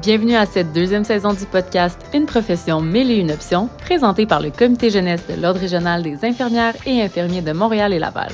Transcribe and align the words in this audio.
Bienvenue 0.00 0.36
à 0.36 0.46
cette 0.46 0.72
deuxième 0.72 1.04
saison 1.04 1.34
du 1.34 1.44
podcast 1.44 2.00
Une 2.14 2.24
profession 2.24 2.82
et 2.94 3.18
une 3.18 3.30
options, 3.30 3.68
présenté 3.78 4.24
par 4.24 4.40
le 4.40 4.50
Comité 4.50 4.88
jeunesse 4.88 5.26
de 5.28 5.38
l'Ordre 5.38 5.60
régional 5.60 6.02
des 6.02 6.24
infirmières 6.24 6.74
et 6.86 7.02
infirmiers 7.02 7.42
de 7.42 7.52
Montréal 7.52 7.92
et 7.92 7.98
Laval. 7.98 8.32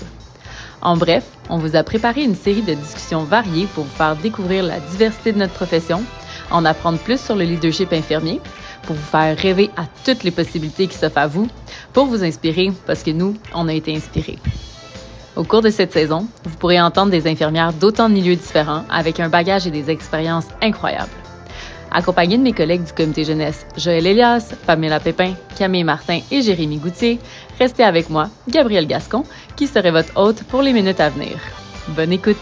En 0.82 0.96
bref, 0.96 1.24
on 1.48 1.58
vous 1.58 1.74
a 1.74 1.82
préparé 1.82 2.22
une 2.22 2.36
série 2.36 2.62
de 2.62 2.74
discussions 2.74 3.24
variées 3.24 3.66
pour 3.74 3.84
vous 3.84 3.96
faire 3.96 4.14
découvrir 4.14 4.62
la 4.62 4.78
diversité 4.78 5.32
de 5.32 5.38
notre 5.38 5.52
profession, 5.52 6.04
en 6.52 6.64
apprendre 6.64 7.00
plus 7.00 7.20
sur 7.20 7.34
le 7.34 7.42
leadership 7.42 7.92
infirmier, 7.92 8.40
pour 8.84 8.94
vous 8.94 9.10
faire 9.10 9.36
rêver 9.36 9.70
à 9.76 9.86
toutes 10.04 10.22
les 10.22 10.30
possibilités 10.30 10.86
qui 10.86 10.96
s'offrent 10.96 11.18
à 11.18 11.26
vous, 11.26 11.48
pour 11.92 12.06
vous 12.06 12.22
inspirer 12.22 12.70
parce 12.86 13.02
que 13.02 13.10
nous, 13.10 13.34
on 13.52 13.66
a 13.66 13.74
été 13.74 13.96
inspirés. 13.96 14.38
Au 15.34 15.42
cours 15.42 15.62
de 15.62 15.70
cette 15.70 15.92
saison, 15.92 16.28
vous 16.44 16.56
pourrez 16.56 16.80
entendre 16.80 17.10
des 17.10 17.26
infirmières 17.26 17.72
d'autant 17.72 18.08
de 18.08 18.14
milieux 18.14 18.36
différents 18.36 18.84
avec 18.88 19.18
un 19.18 19.28
bagage 19.28 19.66
et 19.66 19.72
des 19.72 19.90
expériences 19.90 20.46
incroyables. 20.62 21.10
Accompagné 21.90 22.36
de 22.36 22.42
mes 22.42 22.52
collègues 22.52 22.84
du 22.84 22.92
comité 22.92 23.24
jeunesse 23.24 23.66
Joël 23.76 24.06
Elias, 24.06 24.54
Pamela 24.66 25.00
Pépin, 25.00 25.34
Camille 25.58 25.84
Martin 25.84 26.20
et 26.30 26.42
Jérémy 26.42 26.76
Goutier, 26.76 27.18
restez 27.58 27.82
avec 27.82 28.10
moi, 28.10 28.30
Gabriel 28.48 28.86
Gascon, 28.86 29.24
qui 29.56 29.66
serait 29.66 29.90
votre 29.90 30.14
hôte 30.16 30.44
pour 30.44 30.60
les 30.60 30.72
minutes 30.72 31.00
à 31.00 31.08
venir. 31.08 31.38
Bonne 31.88 32.12
écoute! 32.12 32.36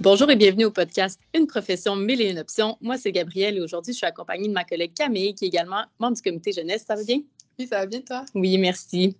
Bonjour 0.00 0.30
et 0.30 0.36
bienvenue 0.36 0.66
au 0.66 0.70
podcast 0.70 1.18
Une 1.34 1.46
profession, 1.46 1.96
mille 1.96 2.20
et 2.20 2.30
une 2.30 2.38
options. 2.38 2.76
Moi, 2.82 2.98
c'est 2.98 3.10
Gabriel 3.10 3.56
et 3.56 3.60
aujourd'hui, 3.62 3.94
je 3.94 3.98
suis 3.98 4.06
accompagnée 4.06 4.48
de 4.48 4.52
ma 4.52 4.64
collègue 4.64 4.92
Camille, 4.92 5.34
qui 5.34 5.46
est 5.46 5.48
également 5.48 5.84
membre 5.98 6.16
du 6.16 6.22
comité 6.22 6.52
jeunesse. 6.52 6.84
Ça 6.86 6.94
va 6.94 7.04
bien? 7.04 7.20
Oui, 7.58 7.66
ça 7.66 7.78
va 7.78 7.86
bien, 7.86 8.00
toi? 8.00 8.24
Oui, 8.34 8.58
merci. 8.58 9.16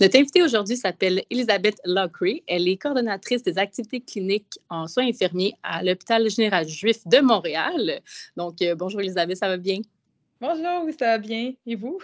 Notre 0.00 0.18
invitée 0.18 0.42
aujourd'hui 0.42 0.76
s'appelle 0.76 1.24
Elisabeth 1.30 1.80
Lockery. 1.84 2.42
Elle 2.46 2.68
est 2.68 2.76
coordonnatrice 2.76 3.42
des 3.42 3.58
activités 3.58 4.00
cliniques 4.00 4.58
en 4.70 4.86
soins 4.86 5.06
infirmiers 5.06 5.54
à 5.62 5.82
l'hôpital 5.82 6.28
général 6.30 6.68
juif 6.68 7.06
de 7.06 7.18
Montréal. 7.18 8.00
Donc, 8.36 8.62
euh, 8.62 8.74
bonjour 8.74 9.00
Elisabeth, 9.00 9.38
ça 9.38 9.48
va 9.48 9.56
bien? 9.56 9.80
Bonjour, 10.40 10.84
oui, 10.84 10.94
ça 10.96 11.06
va 11.06 11.18
bien. 11.18 11.52
Et 11.66 11.74
vous? 11.74 11.98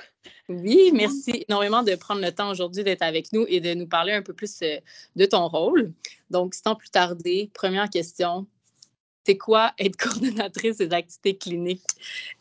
Oui, 0.48 0.91
merci 0.92 1.44
énormément 1.48 1.83
de 1.83 1.94
prendre 1.94 2.20
le 2.20 2.33
temps 2.33 2.50
aujourd'hui 2.50 2.83
d'être 2.83 3.03
avec 3.03 3.33
nous 3.33 3.47
et 3.48 3.61
de 3.61 3.75
nous 3.75 3.86
parler 3.86 4.12
un 4.12 4.22
peu 4.22 4.33
plus 4.33 4.60
euh, 4.62 4.78
de 5.14 5.25
ton 5.25 5.47
rôle. 5.47 5.92
Donc, 6.31 6.55
sans 6.55 6.75
plus 6.75 6.91
tarder, 6.91 7.50
première 7.55 7.88
question. 7.88 8.47
C'est 9.25 9.38
quoi 9.38 9.72
être 9.78 9.97
coordonnatrice 9.98 10.78
des 10.78 10.92
activités 10.92 11.36
cliniques? 11.36 11.86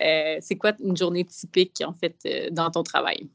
Euh, 0.01 0.37
c'est 0.41 0.55
quoi 0.55 0.73
une 0.83 0.97
journée 0.97 1.25
typique, 1.25 1.81
en 1.85 1.93
fait, 1.93 2.51
dans 2.51 2.71
ton 2.71 2.81
travail? 2.81 3.29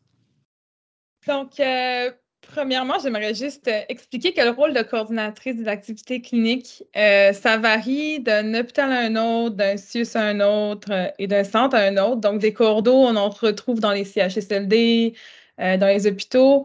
Donc, 1.29 1.61
euh, 1.61 2.11
premièrement, 2.41 2.95
j'aimerais 3.03 3.34
juste 3.34 3.69
euh, 3.69 3.83
expliquer 3.91 4.33
que 4.33 4.41
le 4.41 4.48
rôle 4.48 4.73
de 4.73 4.81
coordinatrice 4.81 5.57
des 5.57 5.69
activités 5.69 6.23
cliniques, 6.23 6.84
euh, 6.97 7.34
ça 7.34 7.59
varie 7.59 8.21
d'un 8.21 8.55
hôpital 8.55 8.91
à 8.91 9.01
un 9.01 9.15
autre, 9.17 9.55
d'un 9.56 9.77
CIUS 9.77 10.17
à 10.17 10.23
un 10.23 10.41
autre 10.41 11.12
et 11.19 11.27
d'un 11.27 11.45
centre 11.45 11.77
à 11.77 11.81
un 11.81 11.99
autre. 11.99 12.23
Donc, 12.23 12.41
des 12.41 12.55
cordeaux, 12.55 13.05
on 13.05 13.15
en 13.15 13.29
retrouve 13.29 13.79
dans 13.79 13.93
les 13.93 14.05
CHSLD, 14.05 15.15
dans 15.59 15.87
les 15.87 16.06
hôpitaux. 16.06 16.65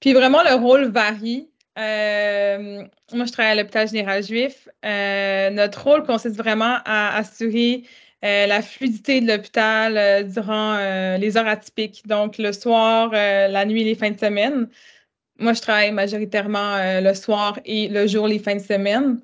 Puis 0.00 0.14
vraiment, 0.14 0.42
le 0.42 0.54
rôle 0.54 0.86
varie. 0.86 1.50
moi, 1.76 3.26
je 3.26 3.32
travaille 3.32 3.52
à 3.52 3.54
l'hôpital 3.56 3.88
général 3.88 4.22
juif. 4.22 4.68
notre 4.84 5.84
rôle 5.84 6.04
consiste 6.04 6.36
vraiment 6.36 6.78
à 6.86 7.14
assurer 7.18 7.84
euh, 8.24 8.46
la 8.46 8.62
fluidité 8.62 9.20
de 9.20 9.28
l'hôpital 9.28 9.96
euh, 9.96 10.22
durant 10.24 10.74
euh, 10.74 11.18
les 11.18 11.36
heures 11.36 11.46
atypiques, 11.46 12.02
donc 12.06 12.38
le 12.38 12.52
soir, 12.52 13.10
la 13.12 13.64
nuit, 13.64 13.84
les 13.84 13.94
fins 13.94 14.10
de 14.10 14.18
semaine. 14.18 14.68
Moi, 15.38 15.52
je 15.52 15.60
travaille 15.60 15.92
majoritairement 15.92 17.00
le 17.00 17.14
soir 17.14 17.60
et 17.64 17.86
le 17.88 18.08
jour, 18.08 18.26
les 18.26 18.40
fins 18.40 18.56
de 18.56 18.60
semaine. 18.60 19.20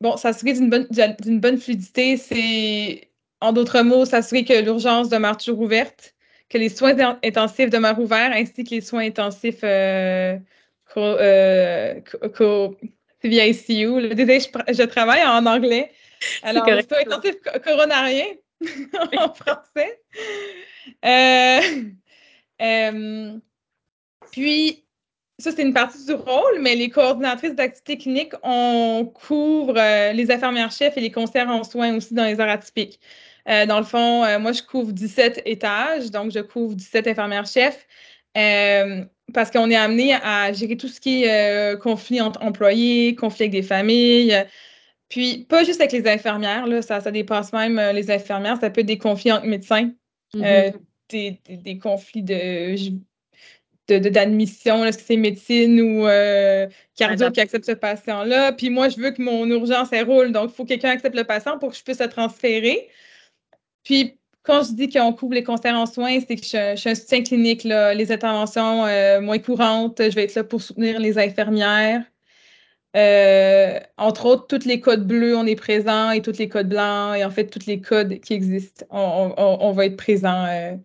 bon, 0.00 0.16
s'assurer 0.16 0.54
d'une 0.54 0.70
bonne, 0.70 0.88
d'une 1.20 1.38
bonne 1.38 1.58
fluidité, 1.58 2.16
c'est, 2.16 3.08
en 3.40 3.52
d'autres 3.52 3.82
mots, 3.82 4.04
s'assurer 4.04 4.44
que 4.44 4.60
l'urgence 4.60 5.08
demeure 5.08 5.36
toujours 5.36 5.60
ouverte, 5.60 6.14
que 6.48 6.58
les 6.58 6.68
soins 6.68 6.96
intensifs 7.22 7.70
demeurent 7.70 8.00
ouverts, 8.00 8.32
ainsi 8.32 8.64
que 8.64 8.70
les 8.70 8.80
soins 8.80 9.06
intensifs 9.06 9.60
co, 10.92 11.16
co, 12.36 12.76
ICU. 13.22 14.00
Je 14.10 14.82
travaille 14.82 15.22
en 15.24 15.46
anglais. 15.46 15.92
Alors, 16.42 16.68
le 16.68 16.82
soin 16.82 16.98
intensif 17.06 17.36
coronarien 17.64 18.26
en 19.18 19.34
français. 19.34 20.00
Euh, 21.04 21.60
euh, 22.62 23.38
puis, 24.30 24.84
ça, 25.38 25.50
c'est 25.52 25.62
une 25.62 25.74
partie 25.74 26.04
du 26.06 26.12
rôle, 26.12 26.60
mais 26.60 26.74
les 26.76 26.90
coordinatrices 26.90 27.54
d'activités 27.54 27.98
cliniques, 27.98 28.34
on 28.42 29.10
couvre 29.12 29.74
euh, 29.76 30.12
les 30.12 30.30
infirmières-chefs 30.30 30.96
et 30.96 31.00
les 31.00 31.10
conseillers 31.10 31.44
en 31.44 31.64
soins 31.64 31.96
aussi 31.96 32.14
dans 32.14 32.24
les 32.24 32.40
heures 32.40 32.48
atypiques. 32.48 33.00
dans 33.46 33.78
le 33.78 33.84
fond, 33.84 34.38
moi, 34.38 34.52
je 34.52 34.62
couvre 34.62 34.92
17 34.92 35.42
étages, 35.44 36.10
donc 36.10 36.30
je 36.30 36.40
couvre 36.40 36.74
17 36.74 37.08
infirmières-chefs 37.08 37.86
parce 39.32 39.50
qu'on 39.50 39.70
est 39.70 39.76
amené 39.76 40.14
à 40.14 40.52
gérer 40.52 40.76
tout 40.76 40.88
ce 40.88 41.00
qui 41.00 41.24
est 41.24 41.78
conflit 41.80 42.20
entre 42.20 42.42
employés, 42.42 43.14
conflit 43.14 43.44
avec 43.44 43.52
des 43.52 43.62
familles, 43.62 44.46
puis, 45.14 45.46
pas 45.48 45.62
juste 45.62 45.80
avec 45.80 45.92
les 45.92 46.08
infirmières, 46.08 46.66
là, 46.66 46.82
ça, 46.82 47.00
ça 47.00 47.12
dépasse 47.12 47.52
même 47.52 47.78
euh, 47.78 47.92
les 47.92 48.10
infirmières, 48.10 48.58
ça 48.60 48.68
peut 48.68 48.80
être 48.80 48.88
des 48.88 48.98
conflits 48.98 49.30
entre 49.30 49.46
médecins, 49.46 49.92
euh, 50.34 50.72
mm-hmm. 51.12 51.62
des, 51.62 51.78
conflits 51.78 52.24
de, 52.24 52.74
d'admission, 54.08 54.84
est-ce 54.84 54.98
que 54.98 55.04
c'est 55.04 55.16
médecine 55.16 55.80
ou 55.80 56.08
euh, 56.08 56.66
cardio 56.96 57.30
qui 57.30 57.40
accepte 57.40 57.64
ce 57.64 57.76
patient-là? 57.76 58.54
Puis 58.54 58.70
moi, 58.70 58.88
je 58.88 58.96
veux 58.96 59.12
que 59.12 59.22
mon 59.22 59.46
urgence, 59.46 59.90
elle 59.92 60.04
roule. 60.04 60.32
Donc, 60.32 60.50
il 60.50 60.54
faut 60.56 60.64
que 60.64 60.70
quelqu'un 60.70 60.90
accepte 60.90 61.14
le 61.14 61.22
patient 61.22 61.60
pour 61.60 61.70
que 61.70 61.76
je 61.76 61.84
puisse 61.84 62.00
le 62.00 62.08
transférer. 62.08 62.88
Puis, 63.84 64.18
quand 64.42 64.64
je 64.64 64.72
dis 64.72 64.88
qu'on 64.88 65.12
couvre 65.12 65.34
les 65.34 65.44
concerts 65.44 65.76
en 65.76 65.86
soins, 65.86 66.18
c'est 66.26 66.34
que 66.34 66.42
je, 66.42 66.74
suis 66.74 66.90
un 66.90 66.94
soutien 66.96 67.22
clinique, 67.22 67.62
là, 67.62 67.94
les 67.94 68.10
interventions 68.10 68.86
moins 69.20 69.38
courantes. 69.38 70.02
Je 70.02 70.12
vais 70.16 70.24
être 70.24 70.34
là 70.34 70.42
pour 70.42 70.60
soutenir 70.60 70.98
les 70.98 71.18
infirmières. 71.18 72.02
Euh, 72.96 73.80
entre 73.96 74.26
autres, 74.26 74.46
tous 74.46 74.66
les 74.66 74.80
codes 74.80 75.06
bleus, 75.06 75.36
on 75.36 75.46
est 75.46 75.56
présent 75.56 76.10
et 76.10 76.22
tous 76.22 76.38
les 76.38 76.48
codes 76.48 76.68
blancs 76.68 77.16
et 77.16 77.24
en 77.24 77.30
fait, 77.30 77.48
tous 77.48 77.66
les 77.66 77.80
codes 77.80 78.20
qui 78.20 78.34
existent, 78.34 78.86
on, 78.90 79.72
va 79.72 79.86
être 79.86 79.96
présent 79.96 80.44
euh, 80.46 80.76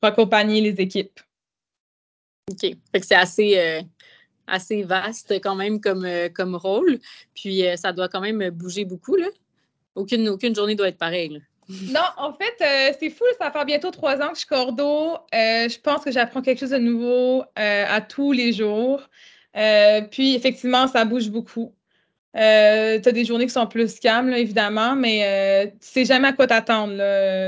pour 0.00 0.08
accompagner 0.08 0.62
les 0.62 0.80
équipes. 0.82 1.20
OK. 2.50 2.60
Fait 2.62 3.00
que 3.00 3.06
c'est 3.06 3.14
assez, 3.14 3.58
euh, 3.58 3.82
assez 4.46 4.84
vaste 4.84 5.32
quand 5.42 5.54
même 5.54 5.80
comme, 5.80 6.08
comme 6.34 6.56
rôle. 6.56 6.98
Puis 7.34 7.62
ça 7.76 7.92
doit 7.92 8.08
quand 8.08 8.22
même 8.22 8.48
bouger 8.50 8.86
beaucoup. 8.86 9.16
Là. 9.16 9.26
Aucune, 9.94 10.30
aucune 10.30 10.54
journée 10.54 10.74
doit 10.74 10.88
être 10.88 10.98
pareille. 10.98 11.42
Non, 11.92 12.00
en 12.16 12.32
fait, 12.32 12.96
c'est 12.98 13.10
fou, 13.10 13.22
ça 13.38 13.52
fait 13.52 13.64
bientôt 13.64 13.92
trois 13.92 14.20
ans 14.20 14.30
que 14.30 14.34
je 14.34 14.40
suis 14.40 14.48
cordeau. 14.48 15.18
je 15.32 15.78
pense 15.78 16.02
que 16.02 16.10
j'apprends 16.10 16.42
quelque 16.42 16.58
chose 16.58 16.70
de 16.70 16.78
nouveau 16.78 17.44
à 17.54 18.00
tous 18.00 18.32
les 18.32 18.52
jours. 18.52 19.08
Euh, 19.56 20.02
puis, 20.02 20.34
effectivement, 20.34 20.86
ça 20.86 21.04
bouge 21.04 21.28
beaucoup. 21.28 21.74
Euh, 22.36 23.00
tu 23.00 23.08
as 23.08 23.12
des 23.12 23.24
journées 23.24 23.46
qui 23.46 23.52
sont 23.52 23.66
plus 23.66 23.98
calmes, 23.98 24.32
évidemment, 24.32 24.94
mais 24.94 25.24
euh, 25.24 25.66
tu 25.66 25.76
sais 25.80 26.04
jamais 26.04 26.28
à 26.28 26.32
quoi 26.32 26.46
t'attendre. 26.46 26.92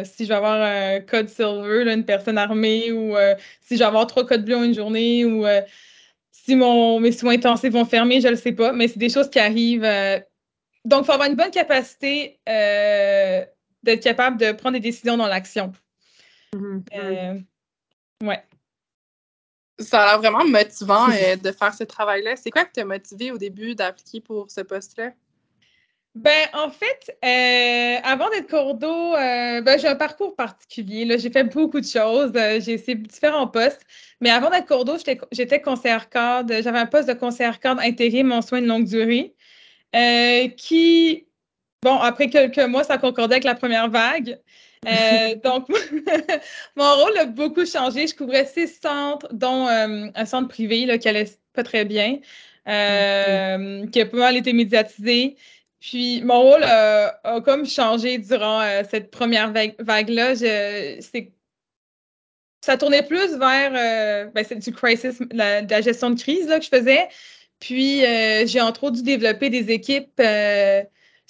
Si 0.05 0.25
je 0.25 0.29
vais 0.29 0.35
avoir 0.35 0.61
un 0.61 1.01
code 1.01 1.29
silver, 1.29 1.93
une 1.93 2.05
personne 2.05 2.37
armée, 2.39 2.91
ou 2.91 3.15
si 3.61 3.75
je 3.75 3.79
vais 3.79 3.85
avoir 3.85 4.07
trois 4.09 4.27
codes 4.27 4.45
bleus 4.45 4.57
en 4.57 4.65
une 4.65 4.75
journée, 4.75 5.25
ou 5.25 5.45
si 6.33 6.57
mon, 6.57 6.99
mes 6.99 7.13
soins 7.13 7.35
intensifs 7.35 7.73
vont 7.73 7.85
fermer, 7.85 8.21
je 8.21 8.27
ne 8.27 8.33
le 8.33 8.39
sais 8.39 8.53
pas, 8.53 8.73
mais 8.73 8.89
c'est 8.89 8.99
des 8.99 9.09
choses 9.09 9.31
qui 9.31 9.39
arrivent. 9.39 9.89
donc, 10.85 11.03
il 11.03 11.07
faut 11.07 11.13
avoir 11.13 11.29
une 11.29 11.37
bonne 11.37 11.53
capacité 11.53 12.41
d'être 12.45 14.03
capable 14.03 14.37
de 14.39 14.51
prendre 14.51 14.75
des 14.75 14.81
décisions 14.81 15.17
dans 15.17 15.29
l'action. 15.29 15.73
Mm-hmm. 16.57 17.45
ouais. 18.25 18.43
Ça 19.79 20.03
a 20.03 20.07
l'air 20.07 20.19
vraiment 20.19 20.45
motivant 20.45 21.09
euh, 21.11 21.37
de 21.37 21.53
faire 21.53 21.75
ce 21.75 21.85
travail-là. 21.85 22.37
C'est 22.37 22.51
quoi 22.51 22.65
qui 22.65 22.73
t'a 22.73 22.85
motivé 22.85 23.31
au 23.31 23.39
début 23.39 23.75
d'appliquer 23.75 24.21
pour 24.21 24.51
ce 24.51 24.61
poste-là? 24.61 25.13
Ben, 26.15 26.47
en 26.53 26.69
fait, 26.69 27.17
euh, 27.25 28.01
avant 28.05 28.29
d'être 28.29 28.49
cordeau, 28.49 29.15
euh, 29.15 29.63
ben, 29.63 29.79
j'ai 29.79 29.89
un 29.89 29.97
parcours 29.97 30.37
particulier. 30.37 31.19
J'ai 31.19 31.31
fait 31.31 31.45
beaucoup 31.45 31.81
de 31.81 31.87
choses. 31.87 32.33
j'ai 32.35 32.73
essayé 32.75 32.97
différents 32.97 33.49
postes. 33.49 33.81
Mais 34.21 34.29
avant 34.29 34.51
d'être 34.51 34.67
cordeau, 34.67 34.97
j'étais 35.33 35.63
conseillère 35.63 36.11
cadre. 36.11 36.61
J'avais 36.63 36.79
un 36.79 36.87
poste 36.87 37.09
de 37.09 37.15
conseillère 37.15 37.61
cadre 37.61 37.81
intérim 37.81 38.31
en 38.31 38.43
soins 38.43 38.61
de 38.61 38.67
longue 38.67 38.85
durée 38.85 39.35
qui, 40.57 41.27
bon, 41.83 41.97
après 41.97 42.29
quelques 42.29 42.59
mois, 42.59 42.85
ça 42.85 42.99
concordait 42.99 43.37
avec 43.37 43.45
la 43.45 43.55
première 43.55 43.89
vague. 43.89 44.39
Euh, 44.87 45.37
donc, 45.37 45.69
mon 46.77 46.95
rôle 46.97 47.17
a 47.19 47.27
beaucoup 47.27 47.65
changé. 47.67 48.07
Je 48.07 48.15
couvrais 48.15 48.47
six 48.47 48.79
centres, 48.83 49.29
dont 49.33 49.69
euh, 49.69 50.09
un 50.15 50.25
centre 50.25 50.49
privé 50.49 50.87
là, 50.87 50.99
qui 50.99 51.09
allait 51.09 51.31
pas 51.53 51.63
très 51.63 51.85
bien, 51.85 52.19
euh, 52.69 53.87
qui 53.89 54.01
a 54.01 54.07
pas 54.07 54.17
mal 54.17 54.37
été 54.37 54.53
médiatisé. 54.53 55.37
Puis, 55.81 56.23
mon 56.23 56.41
rôle 56.41 56.63
a 56.63 57.41
comme 57.45 57.67
changé 57.67 58.19
durant 58.19 58.63
cette 58.89 59.11
première 59.11 59.53
vague-là. 59.81 60.37
ça 62.61 62.77
tournait 62.77 63.03
plus 63.03 63.37
vers 63.37 64.31
ben, 64.33 64.45
du 64.45 64.73
crisis, 64.73 65.21
la, 65.33 65.63
de 65.63 65.71
la 65.71 65.81
gestion 65.81 66.11
de 66.11 66.21
crise 66.21 66.47
là, 66.47 66.61
que 66.61 66.65
je 66.65 66.71
faisais. 66.71 67.09
Puis, 67.63 68.05
euh, 68.05 68.45
j'ai 68.45 68.61
entre 68.61 68.83
autres 68.85 68.97
dû 68.97 69.03
développer 69.05 69.49
des 69.49 69.71
équipes, 69.71 70.19
euh, 70.19 70.83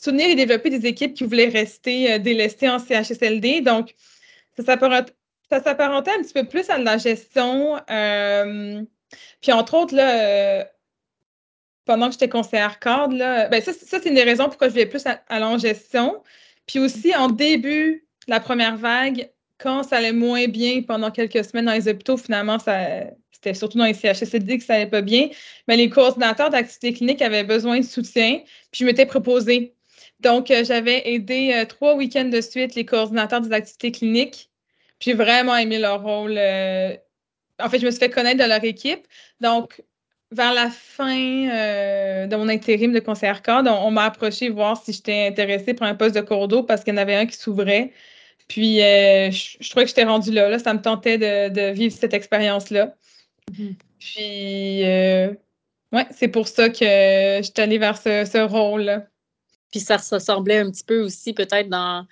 soutenir 0.03 0.29
et 0.29 0.35
développer 0.35 0.71
des 0.71 0.87
équipes 0.87 1.15
qui 1.15 1.25
voulaient 1.25 1.49
rester 1.49 2.19
délestées 2.19 2.69
en 2.69 2.79
CHSLD. 2.79 3.61
Donc, 3.61 3.95
ça 4.57 4.65
s'apparentait 4.65 6.11
un 6.11 6.23
petit 6.23 6.33
peu 6.35 6.45
plus 6.45 6.69
à 6.71 6.79
de 6.79 6.85
la 6.85 6.99
gestion. 6.99 7.79
puis, 9.41 9.53
entre 9.53 9.75
autres, 9.75 9.95
là, 9.95 10.67
pendant 11.85 12.07
que 12.07 12.13
j'étais 12.13 12.29
conseillère 12.29 12.79
cadre, 12.79 13.15
là, 13.15 13.49
ben 13.49 13.61
ça, 13.61 13.73
c'est 13.73 14.07
une 14.07 14.15
des 14.15 14.23
raisons 14.23 14.49
pourquoi 14.49 14.69
je 14.69 14.73
voulais 14.73 14.87
plus 14.87 15.05
aller 15.29 15.45
en 15.45 15.59
gestion. 15.59 16.23
Puis 16.67 16.79
aussi, 16.79 17.15
en 17.15 17.29
début 17.29 18.07
de 18.27 18.31
la 18.31 18.41
première 18.41 18.77
vague, 18.77 19.31
quand 19.59 19.83
ça 19.83 19.97
allait 19.97 20.13
moins 20.13 20.47
bien 20.47 20.83
pendant 20.83 21.11
quelques 21.11 21.45
semaines 21.45 21.67
dans 21.67 21.73
les 21.73 21.89
hôpitaux, 21.89 22.17
finalement, 22.17 22.59
c'était 22.59 23.55
surtout 23.55 23.79
dans 23.79 23.85
les 23.85 23.95
CHSLD 23.95 24.59
que 24.59 24.65
ça 24.65 24.75
allait 24.75 24.87
pas 24.87 25.03
bien, 25.03 25.29
mais 25.67 25.77
les 25.77 25.89
coordinateurs 25.89 26.51
d'activité 26.51 26.93
clinique 26.93 27.23
avaient 27.23 27.45
besoin 27.45 27.81
de 27.81 27.85
soutien, 27.85 28.41
puis 28.71 28.81
je 28.81 28.85
m'étais 28.85 29.07
proposée. 29.07 29.75
Donc, 30.23 30.51
euh, 30.51 30.65
j'avais 30.65 31.09
aidé 31.09 31.53
euh, 31.55 31.65
trois 31.65 31.95
week-ends 31.95 32.25
de 32.25 32.41
suite 32.41 32.75
les 32.75 32.85
coordinateurs 32.85 33.41
des 33.41 33.53
activités 33.53 33.91
cliniques, 33.91 34.51
puis 34.99 35.11
j'ai 35.11 35.15
vraiment 35.15 35.57
aimé 35.57 35.79
leur 35.79 36.03
rôle. 36.03 36.37
Euh, 36.39 36.97
en 37.59 37.69
fait, 37.69 37.81
je 37.81 37.87
me 37.87 37.91
suis 37.91 37.99
fait 37.99 38.11
connaître 38.11 38.43
de 38.43 38.49
leur 38.49 38.63
équipe. 38.65 39.07
Donc, 39.41 39.83
vers 40.31 40.55
la 40.55 40.71
fin 40.71 41.15
de 41.15 42.37
mon 42.37 42.49
intérim 42.49 42.93
de 42.93 43.01
conseillère 43.01 43.43
cadre, 43.43 43.71
on, 43.71 43.91
m'a 43.91 44.05
approché 44.05 44.49
voir 44.49 44.83
si 44.83 44.93
j'étais 44.93 45.27
intéressée 45.27 45.75
pour 45.75 45.87
un 45.87 45.95
poste 45.95 46.15
de 46.15 46.23
cordeau 46.23 46.63
parce 46.63 46.83
qu'il 46.83 46.95
y 46.95 46.97
en 46.97 47.01
avait 47.01 47.15
un 47.15 47.27
qui 47.27 47.37
s'ouvrait. 47.37 47.93
Puis, 48.49 48.79
je, 48.79 49.69
trouvais 49.69 49.85
que 49.85 49.89
j'étais 49.91 50.05
rendue 50.05 50.33
là, 50.33 50.49
là. 50.49 50.59
Ça 50.59 50.73
me 50.73 50.81
tentait 50.81 51.19
de, 51.19 51.73
vivre 51.73 51.95
cette 51.95 52.15
expérience-là. 52.15 52.95
Mm-hmm. 53.53 53.75
Puis, 53.99 54.83
ouais, 55.93 56.07
c'est 56.13 56.29
pour 56.29 56.49
ça 56.49 56.71
que 56.71 56.79
je 56.79 57.43
suis 57.43 57.63
allée 57.63 57.79
vers 57.79 57.99
ce, 57.99 58.47
rôle-là. 58.47 59.07
Puis, 59.73 59.81
ça 59.81 59.97
ressemblait 59.97 60.59
un 60.59 60.71
petit 60.71 60.85
peu 60.85 61.03
aussi, 61.03 61.33
peut-être, 61.33 61.69
dans 61.69 62.07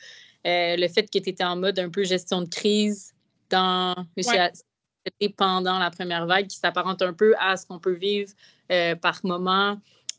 euh, 0.47 0.77
le 0.77 0.89
fait 0.89 1.05
que 1.05 1.19
tu 1.19 1.29
étais 1.29 1.45
en 1.45 1.57
mode 1.57 1.79
un 1.79 1.91
peu 1.91 2.03
gestion 2.03 2.43
de 2.43 2.49
crise 2.49 3.15
dans 3.51 3.95
pendant 5.37 5.79
la 5.79 5.91
première 5.91 6.27
vague, 6.27 6.49
qui 6.49 6.57
s'apparente 6.57 7.03
un 7.03 7.13
peu 7.13 7.35
à 7.39 7.57
ce 7.57 7.67
qu'on 7.67 7.79
peut 7.79 7.95
vivre 7.95 8.33
par 9.01 9.21
moment 9.25 9.79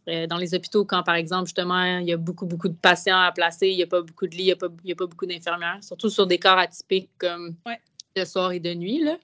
euh, 0.10 0.26
dans 0.26 0.38
les 0.38 0.56
hôpitaux, 0.56 0.84
quand 0.84 1.04
par 1.04 1.14
exemple, 1.14 1.46
justement, 1.46 1.98
il 1.98 2.08
y 2.08 2.14
a 2.14 2.18
beaucoup, 2.18 2.48
beaucoup 2.48 2.68
de 2.68 2.76
patients 2.76 3.20
à 3.20 3.32
placer, 3.32 3.70
il 3.70 3.78
n'y 3.78 3.84
a 3.84 3.88
pas 3.88 4.02
beaucoup 4.02 4.26
de 4.26 4.36
lits, 4.36 4.44
il 4.44 4.46
n'y 4.46 4.52
a, 4.52 4.94
a, 4.94 4.96
pas 4.96 5.06
beaucoup 5.06 5.28
d'infirmières, 5.28 5.78
surtout 5.84 6.10
sur 6.10 6.26
des 6.26 6.40
corps 6.40 6.58
atypiques 6.58 7.12
comme 7.20 7.56
de 8.16 8.26
soir 8.26 8.52
et 8.52 8.60
de 8.60 8.74
nuit. 8.74 9.04
Là. 9.04 9.18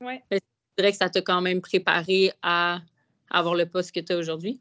Ouais. 0.00 0.20
Je 0.32 0.38
dirais 0.76 0.90
que 0.90 0.98
ça 0.98 1.08
t'a 1.10 1.22
quand 1.22 1.40
même 1.40 1.60
préparé 1.60 2.32
à 2.42 2.80
avoir 3.30 3.54
le 3.54 3.66
poste 3.66 3.92
que 3.92 4.00
tu 4.00 4.12
as 4.12 4.16
aujourd'hui. 4.16 4.58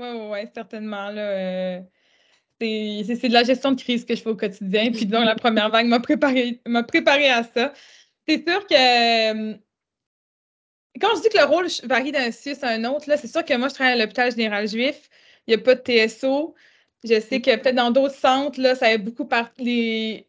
Oui, 0.00 0.08
ouais, 0.30 0.50
certainement. 0.54 1.10
Là, 1.10 1.20
euh, 1.20 1.80
c'est 2.58 3.28
de 3.28 3.32
la 3.32 3.44
gestion 3.44 3.72
de 3.72 3.80
crise 3.80 4.06
que 4.06 4.14
je 4.14 4.22
fais 4.22 4.30
au 4.30 4.36
quotidien. 4.36 4.90
Puis, 4.92 5.04
donc, 5.04 5.26
la 5.26 5.34
première 5.34 5.68
vague 5.68 5.86
m'a 5.86 6.00
préparé, 6.00 6.60
préparé 6.88 7.28
à 7.28 7.42
ça. 7.44 7.74
C'est 8.26 8.48
sûr 8.48 8.66
que 8.66 9.52
quand 11.00 11.08
je 11.16 11.22
dis 11.22 11.28
que 11.28 11.38
le 11.38 11.44
rôle 11.44 11.66
varie 11.84 12.12
d'un 12.12 12.30
CIUS 12.30 12.56
à 12.62 12.68
un 12.70 12.84
autre, 12.84 13.08
là, 13.08 13.16
c'est 13.18 13.28
sûr 13.28 13.44
que 13.44 13.54
moi, 13.56 13.68
je 13.68 13.74
travaille 13.74 13.92
à 13.92 13.96
l'hôpital 13.96 14.30
général 14.30 14.68
juif. 14.68 15.10
Il 15.46 15.54
n'y 15.54 15.60
a 15.60 15.64
pas 15.64 15.74
de 15.74 15.82
TSO. 15.82 16.54
Je 17.04 17.20
sais 17.20 17.40
que 17.42 17.54
peut-être 17.56 17.76
dans 17.76 17.90
d'autres 17.90 18.14
centres, 18.14 18.60
là, 18.60 18.74
ça 18.74 18.86
a 18.86 18.96
beaucoup 18.96 19.26
par... 19.26 19.50
les... 19.58 20.26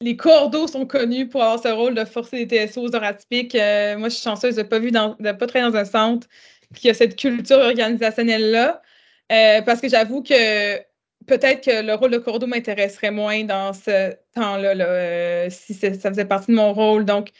les 0.00 0.16
cordeaux 0.16 0.68
sont 0.68 0.86
connus 0.86 1.28
pour 1.28 1.42
avoir 1.42 1.62
ce 1.62 1.68
rôle 1.68 1.94
de 1.94 2.04
forcer 2.04 2.44
les 2.44 2.68
TSO 2.68 2.82
aux 2.82 2.94
heures 2.94 3.04
atypiques. 3.04 3.54
Euh, 3.56 3.98
moi, 3.98 4.08
je 4.10 4.14
suis 4.14 4.24
chanceuse 4.24 4.56
de 4.56 4.62
ne 4.62 4.66
pas, 4.68 4.78
vu 4.78 4.90
dans... 4.92 5.14
pas 5.14 5.34
travailler 5.46 5.72
dans 5.72 5.78
un 5.78 5.84
centre 5.84 6.28
qui 6.74 6.90
a 6.90 6.94
cette 6.94 7.16
culture 7.16 7.58
organisationnelle-là. 7.58 8.82
Euh, 9.32 9.62
parce 9.62 9.80
que 9.80 9.88
j'avoue 9.88 10.22
que 10.22 10.78
peut-être 11.26 11.64
que 11.64 11.82
le 11.82 11.94
rôle 11.94 12.10
de 12.10 12.18
cordeau 12.18 12.46
m'intéresserait 12.46 13.10
moins 13.10 13.44
dans 13.44 13.72
ce 13.72 14.14
temps-là, 14.34 14.74
euh, 14.80 15.48
si 15.50 15.74
ça 15.74 15.92
faisait 15.92 16.24
partie 16.24 16.50
de 16.52 16.56
mon 16.56 16.72
rôle. 16.72 17.04
Donc, 17.04 17.30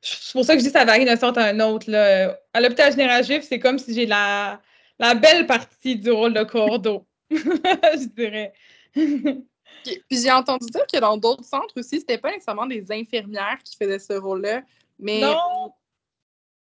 c'est 0.00 0.32
pour 0.32 0.44
ça 0.44 0.54
que 0.54 0.60
je 0.60 0.64
dis 0.64 0.72
que 0.72 0.78
ça 0.78 0.84
varie 0.84 1.04
d'un 1.04 1.16
centre 1.16 1.38
à 1.38 1.44
un 1.44 1.60
autre. 1.60 1.90
Là. 1.90 2.38
À 2.54 2.60
l'hôpital 2.60 2.90
général 2.92 3.24
juif, 3.24 3.44
c'est 3.46 3.58
comme 3.58 3.78
si 3.78 3.94
j'ai 3.94 4.06
la, 4.06 4.60
la 4.98 5.14
belle 5.14 5.46
partie 5.46 5.96
du 5.96 6.10
rôle 6.10 6.32
de 6.32 6.44
cordeau, 6.44 7.06
je 7.30 8.06
dirais. 8.14 8.52
Puis 8.94 10.18
j'ai 10.22 10.32
entendu 10.32 10.66
dire 10.66 10.86
que 10.92 10.98
dans 10.98 11.16
d'autres 11.16 11.44
centres 11.44 11.74
aussi, 11.76 12.00
c'était 12.00 12.18
pas 12.18 12.30
nécessairement 12.30 12.66
des 12.66 12.90
infirmières 12.90 13.58
qui 13.64 13.76
faisaient 13.76 13.98
ce 13.98 14.14
rôle-là, 14.14 14.62
mais... 14.98 15.20
Non! 15.20 15.72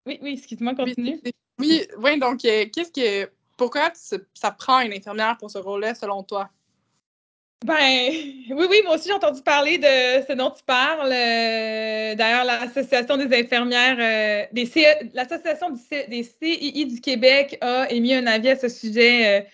Oui, 0.06 0.20
oui, 0.22 0.34
excuse-moi, 0.34 0.76
continue. 0.76 1.20
Oui, 1.60 1.88
oui, 1.98 2.19
donc, 2.19 2.44
euh, 2.46 2.66
qu'est-ce 2.74 2.92
que... 2.92 3.30
Pourquoi 3.57 3.92
ça 4.34 4.52
prend 4.52 4.81
une 4.81 4.92
infirmière 4.92 5.38
pour 5.38 5.50
ce 5.50 5.57
rôle-là, 5.57 5.96
selon 5.96 6.24
toi? 6.24 6.50
Ben, 7.66 7.75
oui, 8.50 8.68
oui, 8.69 8.81
moi 8.84 8.96
aussi, 8.96 9.07
j'ai 9.07 9.13
entendu 9.13 9.42
parler 9.42 9.78
de 9.78 10.25
ce 10.28 10.34
dont 10.34 10.52
tu 10.52 10.62
parles. 10.66 11.10
Euh, 11.13 12.16
d'ailleurs, 12.16 12.44
l'Association 12.44 13.16
des 13.16 13.34
infirmières, 13.34 13.98
euh, 13.98 14.46
des 14.52 14.66
e, 14.66 15.10
l'Association 15.13 15.69
des 15.90 16.24
CII 16.24 16.86
du 16.86 17.00
Québec 17.00 17.58
a 17.62 17.90
émis 17.90 18.13
un 18.13 18.28
avis 18.28 18.50
à 18.50 18.58
ce 18.58 18.68
sujet 18.68 19.48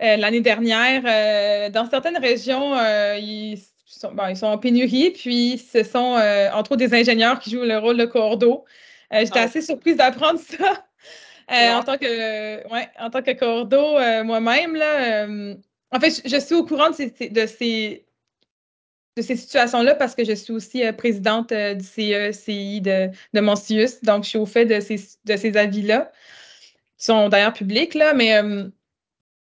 l'année 0.00 0.40
dernière. 0.40 1.70
dans 1.70 1.88
certaines 1.88 2.18
régions, 2.18 2.74
ils, 3.14 3.62
sont, 3.86 4.12
ils 4.28 4.36
sont 4.36 4.46
en 4.46 4.58
pénurie, 4.58 5.10
puis 5.12 5.64
ce 5.72 5.84
sont 5.84 6.18
entre 6.52 6.72
autres 6.72 6.76
des 6.84 6.92
ingénieurs 6.92 7.38
qui 7.38 7.50
jouent 7.50 7.62
le 7.62 7.78
rôle 7.78 7.98
de 7.98 8.04
cordeau. 8.04 8.64
J'étais 9.12 9.38
ah. 9.38 9.44
assez 9.44 9.62
surprise 9.62 9.96
d'apprendre 9.96 10.40
ça. 10.58 10.84
En 11.52 11.82
tant 11.82 11.98
que 11.98 12.68
ouais, 12.72 12.88
en 12.98 13.10
tant 13.10 13.22
que 13.22 13.32
cordeau 13.32 13.98
moi-même 14.24 14.74
là 14.74 15.26
en 15.92 16.00
fait, 16.00 16.22
je, 16.24 16.36
suis 16.38 16.54
au 16.54 16.64
courant 16.64 16.90
de 16.90 16.94
ces, 16.94 17.28
de 17.28 17.46
ces, 17.46 18.06
de 19.16 19.22
ces 19.22 19.36
situations-là 19.36 19.94
parce 19.94 20.14
que 20.14 20.24
je 20.24 20.32
suis 20.32 20.52
aussi 20.52 20.84
euh, 20.84 20.92
présidente 20.92 21.52
euh, 21.52 21.74
du 21.74 21.84
CECI 21.84 22.80
de, 22.80 23.10
de 23.34 23.40
Monsius. 23.40 24.02
Donc, 24.02 24.24
je 24.24 24.30
suis 24.30 24.38
au 24.38 24.46
fait 24.46 24.64
de 24.64 24.80
ces, 24.80 24.96
de 25.26 25.36
ces 25.36 25.56
avis-là, 25.56 26.10
qui 26.96 27.04
sont 27.04 27.28
d'ailleurs 27.28 27.52
publics. 27.52 27.92
Là, 27.94 28.14
mais 28.14 28.34
euh, 28.36 28.68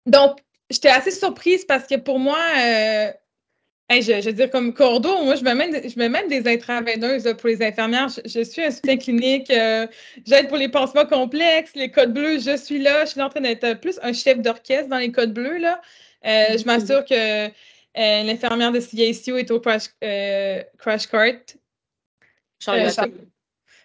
donc, 0.06 0.40
j'étais 0.70 0.90
assez 0.90 1.12
surprise 1.12 1.64
parce 1.64 1.88
que 1.88 1.96
pour 1.96 2.20
moi, 2.20 2.38
je, 4.00 4.26
veux 4.26 4.34
dire, 4.34 4.50
comme 4.50 4.74
cordeau, 4.74 5.24
moi, 5.24 5.36
je 5.36 5.44
me 5.44 5.54
mets, 5.54 5.90
je 5.90 6.00
même 6.00 6.28
des 6.30 6.48
intraveineuses 6.48 7.34
pour 7.38 7.50
les 7.50 7.62
infirmières. 7.62 8.08
Je, 8.26 8.44
suis 8.44 8.64
un 8.64 8.72
soutien 8.72 8.98
clinique. 8.98 9.52
J'aide 10.26 10.48
pour 10.48 10.58
les 10.58 10.70
pansements 10.70 11.06
complexes, 11.06 11.72
les 11.76 11.92
codes 11.92 12.14
bleus. 12.14 12.40
Je 12.40 12.56
suis 12.56 12.80
là. 12.80 13.06
Je 13.06 13.12
suis 13.12 13.22
en 13.22 13.30
train 13.30 13.42
d'être 13.42 13.80
plus 13.82 14.00
un 14.04 14.14
chef 14.14 14.40
d'orchestre 14.40 14.88
dans 14.88 15.00
les 15.00 15.12
codes 15.12 15.34
bleus. 15.34 15.58
Là. 15.58 15.82
Euh, 16.26 16.58
je 16.58 16.66
m'assure 16.66 17.04
que 17.06 17.48
euh, 17.48 17.50
l'infirmière 18.24 18.72
de 18.72 18.80
CICO 18.80 19.38
est 19.38 19.52
au 19.52 19.60
crash, 19.60 19.86
euh, 20.04 20.62
crash 20.78 21.08
cart. 21.08 21.34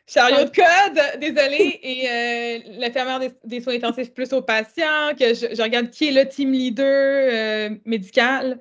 Chariot 0.09 0.45
de 0.45 0.51
code, 0.51 1.21
désolé. 1.21 1.81
Et 1.83 2.63
l'infirmière 2.79 3.21
des, 3.43 3.61
soins 3.61 3.75
intensifs 3.75 4.13
plus 4.13 4.33
aux 4.33 4.43
patients, 4.43 5.15
que 5.19 5.35
je, 5.35 5.61
regarde 5.61 5.91
qui 5.91 6.09
est 6.09 6.13
le 6.13 6.29
team 6.29 6.53
leader 6.53 7.71
médical. 7.85 8.61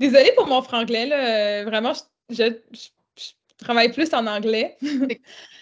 Désolée 0.00 0.32
pour 0.36 0.48
mon 0.48 0.62
franglais, 0.62 1.06
là. 1.06 1.64
vraiment, 1.64 1.92
je, 2.28 2.58
travaille 3.58 3.92
plus 3.92 4.12
en 4.12 4.26
anglais. 4.26 4.76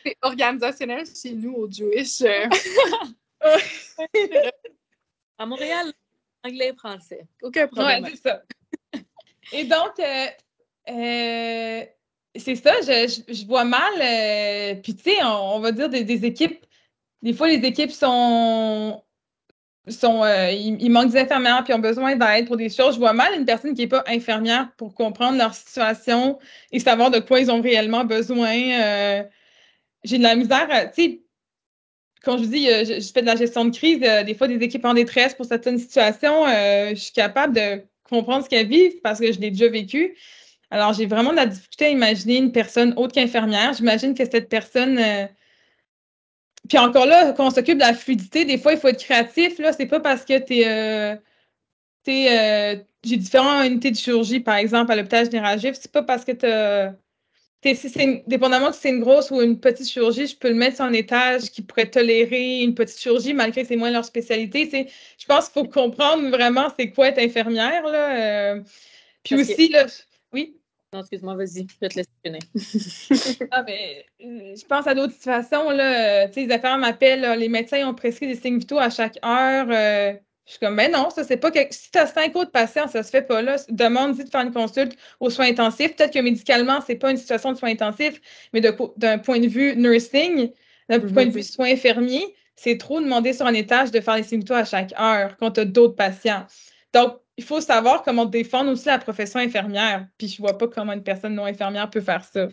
C'est 0.04 0.16
organisationnel 0.22 1.04
chez 1.04 1.32
nous 1.32 1.52
au 1.54 1.70
Jewish. 1.70 2.22
à 5.38 5.44
Montréal, 5.44 5.92
anglais 6.44 6.68
et 6.68 6.74
français. 6.74 7.26
Aucun 7.42 7.66
problème. 7.66 8.04
Oui, 8.04 8.10
c'est 8.14 8.28
ça. 8.28 8.42
et 9.52 9.64
donc, 9.64 9.98
euh, 9.98 10.26
euh, 10.88 11.84
c'est 12.36 12.54
ça, 12.54 12.80
je, 12.80 13.46
vois 13.46 13.64
mal. 13.64 13.92
Euh, 14.00 14.74
puis, 14.80 14.94
tu 14.94 15.10
sais, 15.10 15.22
on, 15.24 15.60
va 15.60 15.72
dire 15.72 15.88
des, 15.88 16.24
équipes. 16.24 16.64
Des 17.22 17.32
fois, 17.32 17.48
les 17.48 17.66
équipes 17.66 17.90
sont. 17.90 19.02
Sont 19.90 20.24
ils, 20.50 20.90
manquent 20.90 21.12
des 21.12 21.20
infirmières 21.20 21.64
puis 21.64 21.72
ont 21.72 21.78
besoin 21.78 22.16
d'aide 22.16 22.46
pour 22.46 22.56
des 22.56 22.68
choses. 22.68 22.94
Je 22.94 22.98
vois 22.98 23.12
mal 23.12 23.34
une 23.34 23.44
personne 23.44 23.74
qui 23.74 23.82
n'est 23.82 23.88
pas 23.88 24.04
infirmière 24.06 24.70
pour 24.76 24.94
comprendre 24.94 25.38
leur 25.38 25.54
situation 25.54 26.38
et 26.72 26.80
savoir 26.80 27.10
de 27.10 27.18
quoi 27.18 27.40
ils 27.40 27.50
ont 27.50 27.60
réellement 27.60 28.04
besoin. 28.04 28.48
J'ai 30.04 30.18
de 30.18 30.22
la 30.22 30.34
misère. 30.34 30.68
Tu 30.94 31.02
sais, 31.02 31.20
quand 32.22 32.36
je 32.36 32.44
vous 32.44 32.50
dis, 32.50 32.68
euh, 32.68 32.84
je, 32.84 33.12
fais 33.12 33.22
de 33.22 33.26
la 33.26 33.36
gestion 33.36 33.64
de 33.64 33.76
crise, 33.76 34.00
euh, 34.02 34.22
des 34.22 34.34
fois 34.34 34.48
des 34.48 34.62
équipes 34.64 34.84
en 34.84 34.94
détresse 34.94 35.34
pour 35.34 35.46
certaines 35.46 35.78
situations, 35.78 36.46
euh, 36.46 36.90
je 36.90 37.00
suis 37.00 37.12
capable 37.12 37.54
de 37.54 37.82
comprendre 38.04 38.44
ce 38.44 38.48
qu'elles 38.48 38.68
vivent 38.68 39.00
parce 39.02 39.20
que 39.20 39.32
je 39.32 39.38
l'ai 39.40 39.50
déjà 39.50 39.68
vécu. 39.68 40.16
Alors, 40.70 40.92
j'ai 40.92 41.06
vraiment 41.06 41.30
de 41.30 41.36
la 41.36 41.46
difficulté 41.46 41.86
à 41.86 41.88
imaginer 41.90 42.36
une 42.36 42.52
personne 42.52 42.92
autre 42.96 43.14
qu'infirmière. 43.14 43.72
J'imagine 43.72 44.14
que 44.14 44.24
cette 44.24 44.48
personne. 44.48 45.00
Puis 46.68 46.78
encore 46.78 47.06
là, 47.06 47.32
quand 47.32 47.46
on 47.46 47.50
s'occupe 47.50 47.76
de 47.76 47.84
la 47.84 47.94
fluidité, 47.94 48.44
des 48.44 48.58
fois, 48.58 48.72
il 48.72 48.78
faut 48.78 48.88
être 48.88 49.02
créatif. 49.02 49.58
Là, 49.58 49.72
c'est 49.72 49.86
pas 49.86 50.00
parce 50.00 50.24
que 50.24 50.38
tu 50.38 50.60
es. 50.60 51.20
j'ai 53.04 53.16
différentes 53.16 53.66
unités 53.66 53.90
de 53.90 53.96
chirurgie, 53.96 54.40
par 54.40 54.56
exemple, 54.56 54.92
à 54.92 54.96
l'hôpital 54.96 55.24
général 55.24 55.60
C'est 55.60 55.92
pas 55.92 56.02
parce 56.02 56.24
que 56.24 56.32
tu 56.32 56.46
as 56.46 56.94
dépendamment 58.26 58.70
que 58.70 58.76
c'est 58.76 58.90
une 58.90 59.00
grosse 59.00 59.30
ou 59.30 59.42
une 59.42 59.58
petite 59.58 59.88
chirurgie, 59.88 60.26
je 60.26 60.36
peux 60.36 60.48
le 60.48 60.54
mettre 60.54 60.76
sur 60.76 60.84
un 60.84 60.92
étage 60.92 61.50
qui 61.50 61.62
pourrait 61.62 61.90
tolérer 61.90 62.60
une 62.60 62.74
petite 62.74 62.98
chirurgie 62.98 63.34
malgré 63.34 63.62
que 63.62 63.68
c'est 63.68 63.76
moins 63.76 63.90
leur 63.90 64.04
spécialité. 64.04 64.88
je 65.18 65.26
pense 65.26 65.48
qu'il 65.48 65.62
faut 65.62 65.68
comprendre 65.68 66.28
vraiment 66.30 66.68
c'est 66.78 66.90
quoi 66.90 67.08
être 67.08 67.18
infirmière. 67.18 67.86
Là. 67.86 68.54
Euh. 68.54 68.62
puis 69.24 69.34
aussi, 69.34 69.68
là, 69.68 69.86
oui? 70.32 70.57
Non, 70.92 71.00
excuse-moi, 71.00 71.34
vas-y, 71.34 71.66
je 71.68 71.74
vais 71.82 71.88
te 71.88 71.96
laisser 71.96 73.48
ah, 73.50 73.62
mais, 73.62 74.06
euh, 74.22 74.54
je 74.56 74.64
pense 74.64 74.86
à 74.86 74.94
d'autres 74.94 75.12
situations. 75.12 75.70
Là, 75.70 76.26
les 76.28 76.50
affaires 76.50 76.78
m'appellent, 76.78 77.38
les 77.38 77.50
médecins 77.50 77.86
ont 77.86 77.94
prescrit 77.94 78.26
des 78.26 78.36
signes 78.36 78.58
vitaux 78.58 78.78
à 78.78 78.88
chaque 78.88 79.18
heure. 79.22 79.66
Euh, 79.70 80.14
je 80.46 80.52
suis 80.52 80.60
comme, 80.60 80.76
mais 80.76 80.88
non, 80.88 81.10
ça, 81.10 81.24
c'est 81.24 81.36
pas 81.36 81.50
que. 81.50 81.58
Si 81.70 81.90
tu 81.90 81.98
as 81.98 82.06
cinq 82.06 82.34
autres 82.36 82.52
patients, 82.52 82.88
ça 82.88 83.02
se 83.02 83.10
fait 83.10 83.20
pas 83.20 83.42
là. 83.42 83.56
Demande-y 83.68 84.24
de 84.24 84.30
faire 84.30 84.40
une 84.40 84.52
consulte 84.52 84.96
aux 85.20 85.28
soins 85.28 85.48
intensifs. 85.48 85.94
Peut-être 85.94 86.14
que 86.14 86.20
médicalement, 86.20 86.80
c'est 86.80 86.96
pas 86.96 87.10
une 87.10 87.18
situation 87.18 87.52
de 87.52 87.58
soins 87.58 87.70
intensifs, 87.70 88.18
mais 88.54 88.62
d'un 88.62 89.18
point 89.18 89.40
de 89.40 89.46
vue 89.46 89.76
nursing, 89.76 90.50
d'un 90.88 91.00
point 91.00 91.26
de 91.26 91.30
vue 91.30 91.40
mm-hmm. 91.40 91.52
soins 91.52 91.70
infirmiers, 91.70 92.34
c'est 92.56 92.78
trop 92.78 92.98
demander 92.98 93.34
sur 93.34 93.44
un 93.44 93.52
étage 93.52 93.90
de 93.90 94.00
faire 94.00 94.16
les 94.16 94.22
symptômes 94.22 94.56
à 94.56 94.64
chaque 94.64 94.94
heure 94.98 95.36
quand 95.36 95.50
tu 95.50 95.60
as 95.60 95.64
d'autres 95.66 95.96
patients. 95.96 96.46
Donc, 96.94 97.18
il 97.38 97.44
faut 97.44 97.60
savoir 97.60 98.02
comment 98.02 98.26
défendre 98.26 98.72
aussi 98.72 98.86
la 98.86 98.98
profession 98.98 99.38
infirmière. 99.38 100.06
Puis 100.18 100.26
je 100.28 100.42
vois 100.42 100.58
pas 100.58 100.66
comment 100.66 100.92
une 100.92 101.04
personne 101.04 101.36
non 101.36 101.44
infirmière 101.44 101.88
peut 101.88 102.00
faire 102.00 102.24
ça. 102.24 102.48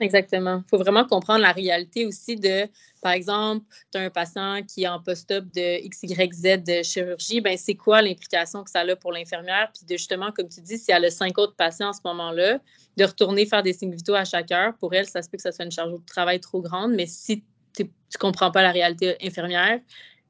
Exactement. 0.00 0.62
Il 0.64 0.70
faut 0.70 0.78
vraiment 0.78 1.04
comprendre 1.04 1.40
la 1.40 1.50
réalité 1.50 2.06
aussi 2.06 2.36
de, 2.36 2.68
par 3.02 3.12
exemple, 3.12 3.66
tu 3.92 3.98
as 3.98 4.02
un 4.02 4.10
patient 4.10 4.62
qui 4.62 4.84
est 4.84 4.88
en 4.88 5.02
post-op 5.02 5.44
de 5.46 5.88
XYZ 5.88 6.62
de 6.62 6.84
chirurgie, 6.84 7.40
ben 7.40 7.58
c'est 7.58 7.74
quoi 7.74 8.00
l'implication 8.00 8.62
que 8.62 8.70
ça 8.70 8.82
a 8.82 8.96
pour 8.96 9.10
l'infirmière? 9.10 9.72
Puis 9.74 9.84
de 9.84 9.96
justement, 9.96 10.30
comme 10.30 10.48
tu 10.48 10.60
dis, 10.60 10.78
si 10.78 10.92
elle 10.92 11.04
a 11.04 11.10
cinq 11.10 11.36
autres 11.36 11.56
patients 11.56 11.90
à 11.90 11.92
ce 11.92 12.00
moment-là, 12.04 12.60
de 12.96 13.04
retourner 13.04 13.44
faire 13.44 13.64
des 13.64 13.72
signes 13.72 13.92
vitaux 13.92 14.14
à 14.14 14.24
chaque 14.24 14.52
heure, 14.52 14.72
pour 14.78 14.94
elle, 14.94 15.06
ça 15.06 15.20
se 15.20 15.28
peut 15.28 15.36
que 15.36 15.42
ça 15.42 15.50
soit 15.50 15.64
une 15.64 15.72
charge 15.72 15.90
de 15.90 15.98
travail 16.06 16.38
trop 16.38 16.62
grande, 16.62 16.92
mais 16.92 17.06
si 17.06 17.42
tu 17.74 17.82
ne 17.82 18.18
comprends 18.20 18.52
pas 18.52 18.62
la 18.62 18.70
réalité 18.70 19.16
infirmière, 19.20 19.80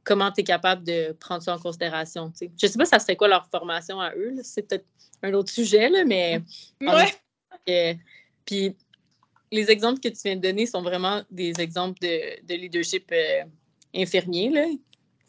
comment 0.08 0.32
tu 0.32 0.40
es 0.40 0.44
capable 0.44 0.84
de 0.84 1.12
prendre 1.20 1.42
ça 1.42 1.54
en 1.54 1.58
considération? 1.58 2.32
Je 2.40 2.46
ne 2.46 2.70
sais 2.70 2.78
pas 2.78 2.86
ça 2.86 2.98
serait 2.98 3.14
quoi 3.14 3.28
leur 3.28 3.46
formation 3.50 4.00
à 4.00 4.14
eux, 4.14 4.34
c'est 4.42 4.62
peut-être 4.62 4.86
un 5.22 5.34
autre 5.34 5.52
sujet, 5.52 5.90
là, 5.90 6.04
mais... 6.06 6.40
Ouais. 6.80 7.98
puis 8.46 8.74
les 9.50 9.70
exemples 9.70 10.00
que 10.00 10.08
tu 10.08 10.18
viens 10.24 10.36
de 10.36 10.40
donner 10.40 10.64
sont 10.64 10.80
vraiment 10.80 11.22
des 11.30 11.52
exemples 11.58 11.98
de, 12.00 12.54
leadership 12.54 13.10
euh, 13.12 13.44
infirmier. 13.94 14.78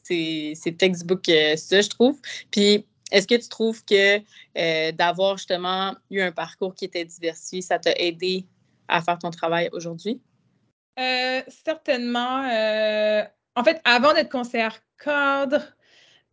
C'est 0.04 0.78
textbook 0.78 1.28
euh, 1.28 1.58
ça, 1.58 1.82
je 1.82 1.90
trouve. 1.90 2.20
Puis, 2.50 2.86
est-ce 3.12 3.28
que 3.28 3.36
tu 3.36 3.50
trouves 3.50 3.84
que 3.84 4.20
euh, 4.58 4.92
d'avoir 4.94 5.38
justement 5.38 5.96
eu 6.10 6.22
un 6.22 6.32
parcours 6.32 6.74
qui 6.74 6.86
était 6.86 7.06
diversifié, 7.06 7.62
ça 7.62 7.80
t'a 7.80 7.94
aidé 7.98 8.46
à 8.88 9.02
faire 9.02 9.20
ton 9.20 9.32
travail 9.32 9.70
aujourd'hui? 9.74 10.22
certainement. 11.48 12.44
En 13.56 13.64
fait, 13.64 13.82
avant 13.84 14.14
d'être 14.14 14.30
conseillère 14.30 14.80
cadre, 15.04 15.62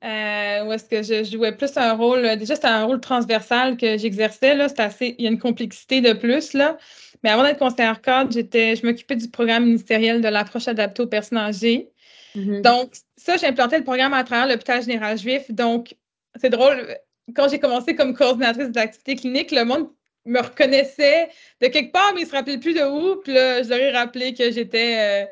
où 0.02 0.72
est-ce 0.72 0.84
que 0.84 1.02
je 1.02 1.24
jouais 1.24 1.52
plus 1.52 1.76
un 1.76 1.94
rôle, 1.94 2.36
déjà 2.36 2.54
c'était 2.54 2.68
un 2.68 2.84
rôle 2.84 3.00
transversal 3.00 3.76
que 3.76 3.98
j'exerçais, 3.98 4.54
là, 4.54 4.68
assez, 4.78 5.16
il 5.18 5.24
y 5.24 5.28
a 5.28 5.30
une 5.30 5.38
complexité 5.38 6.00
de 6.00 6.12
plus, 6.12 6.52
là. 6.52 6.78
Mais 7.22 7.30
avant 7.30 7.42
d'être 7.42 7.58
conseillère 7.58 8.00
cadre, 8.02 8.30
j'étais, 8.30 8.76
je 8.76 8.86
m'occupais 8.86 9.16
du 9.16 9.28
programme 9.28 9.64
ministériel 9.64 10.20
de 10.20 10.28
l'approche 10.28 10.68
adaptée 10.68 11.02
aux 11.02 11.06
personnes 11.06 11.38
âgées. 11.38 11.88
Mm-hmm. 12.36 12.60
Donc, 12.60 12.92
ça, 13.16 13.36
j'ai 13.36 13.46
implanté 13.46 13.78
le 13.78 13.84
programme 13.84 14.12
à 14.14 14.22
travers 14.22 14.46
l'hôpital 14.46 14.82
général 14.82 15.18
juif. 15.18 15.50
Donc, 15.50 15.96
c'est 16.40 16.50
drôle, 16.50 16.96
quand 17.34 17.48
j'ai 17.48 17.58
commencé 17.58 17.96
comme 17.96 18.14
coordinatrice 18.14 18.70
de 18.70 18.76
l'activité 18.76 19.16
clinique, 19.16 19.50
le 19.50 19.64
monde 19.64 19.88
me 20.26 20.40
reconnaissait 20.40 21.30
de 21.62 21.68
quelque 21.68 21.92
part, 21.92 22.12
mais 22.14 22.20
il 22.20 22.24
ne 22.24 22.28
se 22.28 22.34
rappelait 22.34 22.58
plus 22.58 22.74
de 22.74 22.82
où. 22.82 23.16
Puis 23.22 23.32
là, 23.32 23.62
je 23.62 23.68
leur 23.68 23.78
ai 23.78 23.90
rappelé 23.90 24.34
que 24.34 24.50
j'étais 24.50 24.96
euh, 24.98 25.26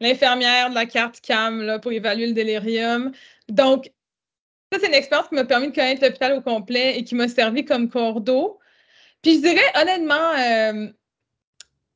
l'infirmière 0.00 0.70
de 0.70 0.74
la 0.74 0.86
carte 0.86 1.20
CAM 1.20 1.62
là, 1.62 1.78
pour 1.78 1.92
évaluer 1.92 2.26
le 2.26 2.32
délirium. 2.32 3.12
Donc, 3.48 3.90
ça, 4.72 4.80
c'est 4.80 4.88
une 4.88 4.94
expérience 4.94 5.28
qui 5.28 5.36
m'a 5.36 5.44
permis 5.44 5.68
de 5.68 5.74
connaître 5.74 6.02
l'hôpital 6.04 6.32
au 6.32 6.40
complet 6.40 6.98
et 6.98 7.04
qui 7.04 7.14
m'a 7.14 7.28
servi 7.28 7.64
comme 7.64 7.88
cordeau. 7.88 8.58
Puis 9.22 9.36
je 9.36 9.40
dirais, 9.40 9.72
honnêtement, 9.80 10.32
euh, 10.38 10.88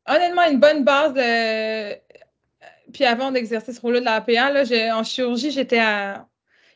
honnêtement, 0.06 0.42
une 0.50 0.60
bonne 0.60 0.84
base 0.84 1.14
Puis 2.92 3.04
avant 3.04 3.30
d'exercer 3.30 3.72
ce 3.72 3.80
rôle-là 3.80 4.00
de 4.00 4.04
la 4.04 4.14
APA, 4.14 4.96
en 4.96 5.04
chirurgie, 5.04 5.50
j'étais 5.50 5.78
à. 5.78 6.26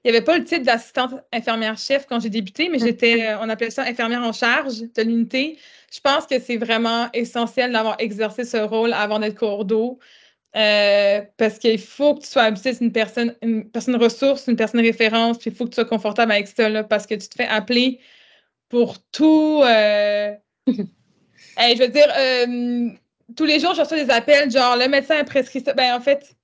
Il 0.04 0.10
n'y 0.10 0.16
avait 0.18 0.24
pas 0.24 0.36
le 0.36 0.44
titre 0.44 0.64
d'assistante 0.64 1.14
infirmière-chef 1.32 2.04
quand 2.06 2.20
j'ai 2.20 2.28
débuté, 2.28 2.68
mais 2.68 2.78
j'étais, 2.78 3.26
euh, 3.26 3.38
on 3.40 3.48
appelait 3.48 3.70
ça 3.70 3.84
infirmière 3.84 4.22
en 4.22 4.32
charge 4.32 4.80
de 4.80 5.02
l'unité. 5.02 5.58
Je 5.90 6.00
pense 6.00 6.26
que 6.26 6.38
c'est 6.38 6.58
vraiment 6.58 7.08
essentiel 7.14 7.72
d'avoir 7.72 7.96
exercé 7.98 8.44
ce 8.44 8.58
rôle 8.58 8.92
avant 8.92 9.18
d'être 9.18 9.36
cordeau. 9.36 9.98
Euh, 10.56 11.22
parce 11.36 11.58
qu'il 11.58 11.80
faut 11.80 12.14
que 12.14 12.20
tu 12.20 12.28
sois 12.28 12.42
habitué, 12.42 12.74
c'est 12.74 12.84
une 12.84 12.92
personne, 12.92 13.34
une 13.42 13.68
personne 13.68 13.96
ressource, 13.96 14.46
une 14.46 14.56
personne 14.56 14.80
référence, 14.80 15.38
puis 15.38 15.50
il 15.50 15.56
faut 15.56 15.64
que 15.64 15.70
tu 15.70 15.74
sois 15.74 15.84
confortable 15.84 16.32
avec 16.32 16.46
ça, 16.48 16.84
parce 16.84 17.06
que 17.06 17.14
tu 17.14 17.28
te 17.28 17.34
fais 17.34 17.46
appeler 17.46 18.00
pour 18.68 18.98
tout. 19.10 19.62
Euh, 19.64 20.32
je 20.66 21.78
veux 21.78 21.88
dire, 21.88 22.08
tous 23.36 23.44
les 23.44 23.60
jours, 23.60 23.74
je 23.74 23.80
reçois 23.80 24.02
des 24.02 24.10
appels, 24.10 24.50
genre 24.50 24.76
le 24.76 24.88
médecin 24.88 25.16
a 25.16 25.24
prescrit 25.24 25.60
ça. 25.60 25.72
Ben, 25.72 25.94
en 25.94 26.00
fait, 26.00 26.36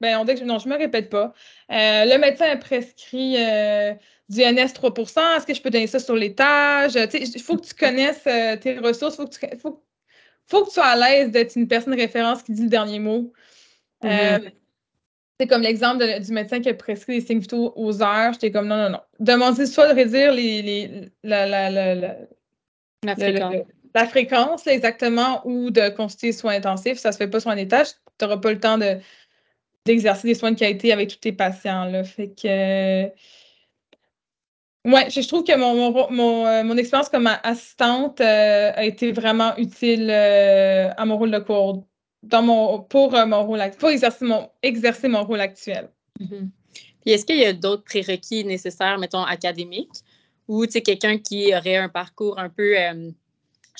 ben, 0.00 0.18
on 0.18 0.24
dit 0.24 0.34
que 0.34 0.44
non, 0.44 0.58
je 0.58 0.68
me 0.68 0.76
répète 0.76 1.10
pas. 1.10 1.34
Euh, 1.70 2.04
le 2.06 2.18
médecin 2.18 2.46
a 2.46 2.56
prescrit 2.56 3.36
euh, 3.36 3.92
du 4.28 4.40
NS 4.40 4.72
3% 4.72 5.36
Est-ce 5.36 5.46
que 5.46 5.54
je 5.54 5.60
peux 5.60 5.70
donner 5.70 5.86
ça 5.86 5.98
sur 5.98 6.16
l'étage? 6.16 6.94
Il 6.94 7.42
faut 7.42 7.56
que 7.56 7.66
tu 7.66 7.74
connaisses 7.74 8.26
euh, 8.26 8.56
tes 8.56 8.78
ressources. 8.78 9.14
Il 9.14 9.16
faut, 9.16 9.26
que 9.26 9.36
tu, 9.36 9.58
faut, 9.58 9.82
faut 10.50 10.62
que 10.62 10.68
tu 10.68 10.74
sois 10.74 10.86
à 10.86 10.96
l'aise 10.96 11.30
d'être 11.30 11.56
une 11.56 11.68
personne 11.68 11.94
référence 11.94 12.42
qui 12.42 12.52
dit 12.52 12.62
le 12.62 12.68
dernier 12.68 12.98
mot. 12.98 13.32
Mm-hmm. 14.02 14.52
C'est 15.38 15.46
comme 15.46 15.62
l'exemple 15.62 16.04
du 16.20 16.32
médecin 16.32 16.60
qui 16.60 16.68
a 16.68 16.74
prescrit 16.74 17.20
des 17.20 17.26
signes 17.26 17.38
vitaux 17.38 17.72
aux 17.76 18.02
heures. 18.02 18.34
J'étais 18.34 18.50
comme 18.50 18.66
non, 18.66 18.76
non, 18.76 18.90
non. 18.90 19.00
Demandez 19.20 19.64
soit 19.64 19.88
de 19.88 19.94
réduire 19.94 20.32
les, 20.32 20.60
les, 20.60 21.10
la, 21.22 21.46
la, 21.46 21.70
la, 21.70 21.94
la, 21.94 22.16
la 23.94 24.06
fréquence, 24.06 24.66
exactement, 24.66 25.40
ou 25.46 25.70
de 25.70 25.88
consulter 25.88 26.32
soins 26.32 26.56
intensifs, 26.56 26.98
ça 26.98 27.12
se 27.12 27.16
fait 27.16 27.28
pas 27.28 27.40
sur 27.40 27.50
un 27.50 27.56
étage. 27.56 27.88
Tu 28.18 28.24
n'auras 28.24 28.36
pas 28.36 28.52
le 28.52 28.60
temps 28.60 28.76
de, 28.76 28.98
d'exercer 29.86 30.28
des 30.28 30.34
soins 30.34 30.52
de 30.52 30.58
qualité 30.58 30.92
avec 30.92 31.08
tous 31.08 31.16
tes 31.16 31.32
patients. 31.32 31.86
Là. 31.86 32.04
Fait 32.04 32.28
que. 32.28 33.06
Ouais, 34.84 35.10
je, 35.10 35.26
trouve 35.28 35.44
que 35.44 35.56
mon, 35.56 36.10
mon, 36.10 36.46
euh, 36.46 36.76
expérience 36.76 37.10
comme 37.10 37.28
assistante 37.42 38.20
euh, 38.20 38.72
a 38.74 38.84
été 38.84 39.12
vraiment 39.12 39.54
utile 39.56 40.08
euh, 40.10 40.90
à 40.96 41.04
mon 41.04 41.18
rôle 41.18 41.30
de 41.30 41.38
cours, 41.38 41.86
dans 42.22 42.42
mon, 42.42 42.80
pour 42.80 43.12
mon 43.26 43.44
rôle 43.44 43.60
pour 43.78 43.90
exercer 43.90 44.24
mon, 44.24 44.48
exercer 44.62 45.08
mon 45.08 45.24
rôle 45.24 45.40
actuel. 45.40 45.90
Mm-hmm. 46.18 46.48
Puis 47.02 47.10
est-ce 47.12 47.26
qu'il 47.26 47.36
y 47.36 47.44
a 47.44 47.52
d'autres 47.52 47.84
prérequis 47.84 48.44
nécessaires, 48.44 48.98
mettons, 48.98 49.22
académiques, 49.22 50.00
ou 50.48 50.66
quelqu'un 50.66 51.18
qui 51.18 51.54
aurait 51.54 51.76
un 51.76 51.88
parcours 51.88 52.38
un 52.38 52.48
peu 52.48 52.74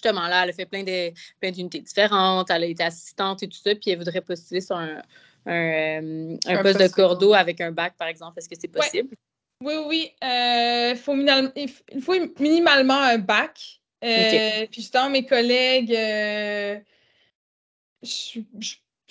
justement, 0.02 0.28
là, 0.28 0.44
elle 0.44 0.50
a 0.50 0.52
fait 0.52 0.66
plein 0.66 0.82
d'unités 1.52 1.80
différentes, 1.80 2.50
elle 2.50 2.62
a 2.62 2.66
été 2.66 2.82
assistante 2.82 3.42
et 3.42 3.48
tout 3.48 3.58
ça, 3.58 3.74
puis 3.74 3.90
elle 3.90 3.98
voudrait 3.98 4.22
postuler 4.22 4.60
sur 4.60 4.76
un, 4.76 5.02
un, 5.46 6.36
euh, 6.48 6.62
poste 6.62 6.80
de 6.80 6.88
cordeau 6.88 7.34
avec 7.34 7.60
un 7.60 7.70
bac, 7.70 7.94
par 7.98 8.08
exemple. 8.08 8.38
Est-ce 8.38 8.48
que 8.48 8.56
c'est 8.58 8.68
possible? 8.68 9.14
Oui, 9.62 9.74
oui. 9.86 10.12
Euh, 10.24 10.94
faut 10.96 11.14
il 11.16 12.02
faut 12.02 12.14
minimalement 12.38 12.98
un 12.98 13.18
bac. 13.18 13.80
Euh, 14.02 14.66
puis 14.70 14.80
justement, 14.80 15.10
mes 15.10 15.26
collègues, 15.26 15.90
je, 18.02 18.40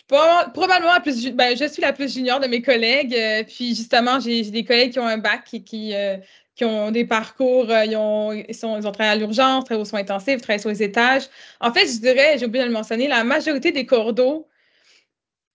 probablement 0.07 0.99
plus, 1.01 1.31
ben, 1.31 1.55
je 1.55 1.65
suis 1.65 1.81
la 1.83 1.93
plus 1.93 2.11
junior 2.11 2.39
de 2.39 2.47
mes 2.47 2.61
collègues. 2.63 3.15
puis 3.47 3.75
justement, 3.75 4.19
j'ai 4.19 4.43
des 4.49 4.63
collègues 4.63 4.93
qui 4.93 4.99
ont 4.99 5.05
un 5.05 5.19
bac 5.19 5.53
et 5.53 5.61
qui, 5.61 5.93
qui 6.59 6.65
ont 6.65 6.91
des 6.91 7.05
parcours, 7.05 7.69
euh, 7.69 7.85
ils, 7.85 7.95
ont, 7.95 8.33
ils, 8.33 8.53
sont, 8.53 8.77
ils 8.77 8.85
ont 8.85 8.91
travaillé 8.91 9.13
à 9.13 9.15
l'urgence, 9.15 9.63
travaillé 9.63 9.81
aux 9.81 9.85
soins 9.85 10.01
intensifs, 10.01 10.41
travaillé 10.41 10.59
sur 10.59 10.69
les 10.69 10.83
étages. 10.83 11.23
En 11.61 11.71
fait, 11.71 11.87
je 11.87 11.99
dirais, 11.99 12.37
j'ai 12.37 12.45
oublié 12.45 12.65
de 12.65 12.67
le 12.67 12.73
mentionner, 12.73 13.07
la 13.07 13.23
majorité 13.23 13.71
des 13.71 13.85
cordeaux 13.85 14.45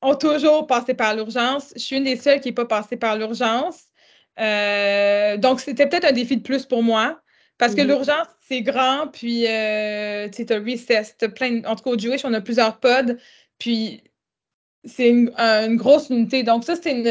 ont 0.01 0.15
toujours 0.15 0.67
passé 0.67 0.95
par 0.95 1.15
l'urgence. 1.15 1.75
Je 1.77 1.83
suis 1.83 1.97
une 1.99 2.05
des 2.05 2.17
seules 2.17 2.41
qui 2.41 2.49
n'est 2.49 2.55
pas 2.55 2.65
passée 2.65 2.97
par 2.97 3.17
l'urgence. 3.19 3.85
Euh, 4.41 5.37
donc, 5.37 5.61
c'était 5.61 5.89
peut-être 5.89 6.05
un 6.05 6.13
défi 6.13 6.37
de 6.37 6.43
plus 6.43 6.67
pour 6.67 6.83
moi. 6.83 7.21
Parce 7.59 7.75
que 7.75 7.83
mm-hmm. 7.83 7.87
l'urgence, 7.87 8.27
c'est 8.49 8.63
grand, 8.63 9.07
puis 9.13 9.47
euh, 9.47 10.29
tu 10.29 10.45
as 10.51 10.59
Recess, 10.59 11.17
plein, 11.37 11.63
en 11.65 11.77
tout 11.77 11.85
cas 11.85 11.91
au 11.91 11.99
Jewish, 11.99 12.25
on 12.25 12.35
a 12.35 12.41
plusieurs 12.41 12.81
pods, 12.81 13.17
puis 13.59 14.03
c'est 14.85 15.09
une, 15.09 15.33
une, 15.39 15.77
grosse 15.77 16.11
unité. 16.11 16.43
Donc, 16.43 16.65
ça, 16.65 16.75
c'est 16.75 16.91
une, 16.91 17.05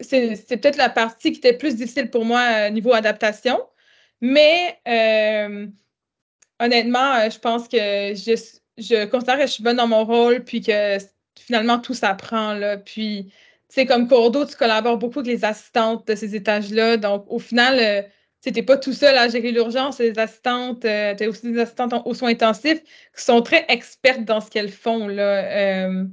c'est 0.00 0.56
peut-être 0.58 0.76
la 0.76 0.90
partie 0.90 1.32
qui 1.32 1.38
était 1.38 1.56
plus 1.56 1.76
difficile 1.76 2.10
pour 2.10 2.24
moi 2.24 2.68
au 2.68 2.70
niveau 2.70 2.92
adaptation. 2.92 3.58
Mais 4.20 4.78
euh, 4.88 5.66
honnêtement, 6.60 7.14
euh, 7.14 7.30
je 7.30 7.38
pense 7.38 7.68
que 7.68 7.76
je, 7.76 8.40
je, 8.78 9.06
considère 9.06 9.36
que 9.36 9.46
je 9.46 9.52
suis 9.52 9.62
bonne 9.62 9.76
dans 9.76 9.88
mon 9.88 10.04
rôle, 10.04 10.44
puis 10.44 10.60
que 10.60 10.98
finalement 11.38 11.78
tout 11.78 11.94
s'apprend. 11.94 12.58
Puis, 12.84 13.32
sais, 13.74 13.86
comme 13.86 14.08
Cordo, 14.08 14.44
tu 14.44 14.56
collabores 14.56 14.98
beaucoup 14.98 15.20
avec 15.20 15.32
les 15.32 15.44
assistantes 15.44 16.06
de 16.06 16.14
ces 16.14 16.34
étages-là. 16.34 16.96
Donc, 16.96 17.24
au 17.28 17.38
final, 17.38 17.78
euh, 17.78 18.02
n'es 18.50 18.62
pas 18.62 18.76
tout 18.76 18.92
seul 18.92 19.16
à 19.16 19.28
gérer 19.28 19.52
l'urgence, 19.52 19.98
les 19.98 20.18
assistantes, 20.18 20.84
euh, 20.84 21.14
tu 21.14 21.24
as 21.24 21.28
aussi 21.28 21.52
des 21.52 21.60
assistantes 21.60 21.94
aux 22.04 22.14
soins 22.14 22.30
intensifs 22.30 22.82
qui 22.82 23.24
sont 23.24 23.42
très 23.42 23.64
expertes 23.68 24.24
dans 24.24 24.40
ce 24.40 24.50
qu'elles 24.50 24.70
font. 24.70 25.08
Là. 25.08 25.44
Euh. 25.84 26.04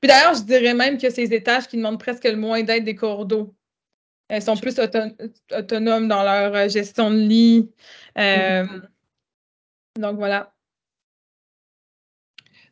puis 0.00 0.08
d'ailleurs, 0.08 0.34
je 0.34 0.42
dirais 0.42 0.74
même 0.74 0.98
que 0.98 1.10
ces 1.10 1.32
étages 1.32 1.68
qui 1.68 1.76
demandent 1.76 2.00
presque 2.00 2.24
le 2.24 2.36
moins 2.36 2.62
d'aide 2.62 2.84
des 2.84 2.94
corps 2.94 3.26
d'eau. 3.26 3.54
Elles 4.28 4.42
sont 4.42 4.56
plus 4.56 4.78
autonomes 4.78 6.08
dans 6.08 6.22
leur 6.22 6.68
gestion 6.68 7.10
de 7.10 7.16
lit. 7.16 7.70
Mm-hmm. 8.16 8.82
Donc 9.98 10.16
voilà. 10.16 10.52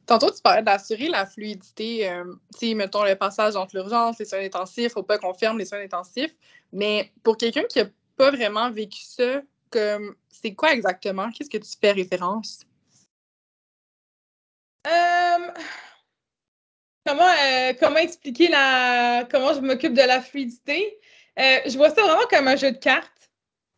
Tantôt, 0.06 0.30
tu 0.30 0.40
parlais 0.40 0.62
d'assurer 0.62 1.08
la 1.08 1.26
fluidité, 1.26 2.08
euh, 2.08 2.24
mettons 2.62 3.02
le 3.02 3.16
passage 3.16 3.56
entre 3.56 3.74
l'urgence, 3.74 4.18
les 4.20 4.24
soins 4.24 4.38
intensifs, 4.38 4.92
faut 4.92 5.02
pas 5.02 5.18
qu'on 5.18 5.34
ferme 5.34 5.58
les 5.58 5.64
soins 5.64 5.80
intensifs. 5.80 6.34
Mais 6.72 7.12
pour 7.24 7.36
quelqu'un 7.36 7.64
qui 7.64 7.80
n'a 7.80 7.88
pas 8.16 8.30
vraiment 8.30 8.70
vécu 8.70 9.00
ça, 9.02 9.42
comme 9.70 10.14
c'est 10.30 10.54
quoi 10.54 10.72
exactement? 10.72 11.30
Qu'est-ce 11.32 11.50
que 11.50 11.58
tu 11.58 11.70
fais 11.80 11.90
référence? 11.90 12.60
Euh, 14.86 15.52
comment, 17.04 17.28
euh, 17.28 17.72
comment 17.80 17.96
expliquer 17.96 18.48
la 18.48 19.26
comment 19.28 19.54
je 19.54 19.60
m'occupe 19.60 19.94
de 19.94 20.02
la 20.02 20.20
fluidité? 20.20 20.98
Euh, 21.38 21.58
je 21.66 21.76
vois 21.76 21.90
ça 21.90 22.02
vraiment 22.02 22.26
comme 22.30 22.46
un 22.46 22.56
jeu 22.56 22.70
de 22.70 22.78
cartes. 22.78 23.30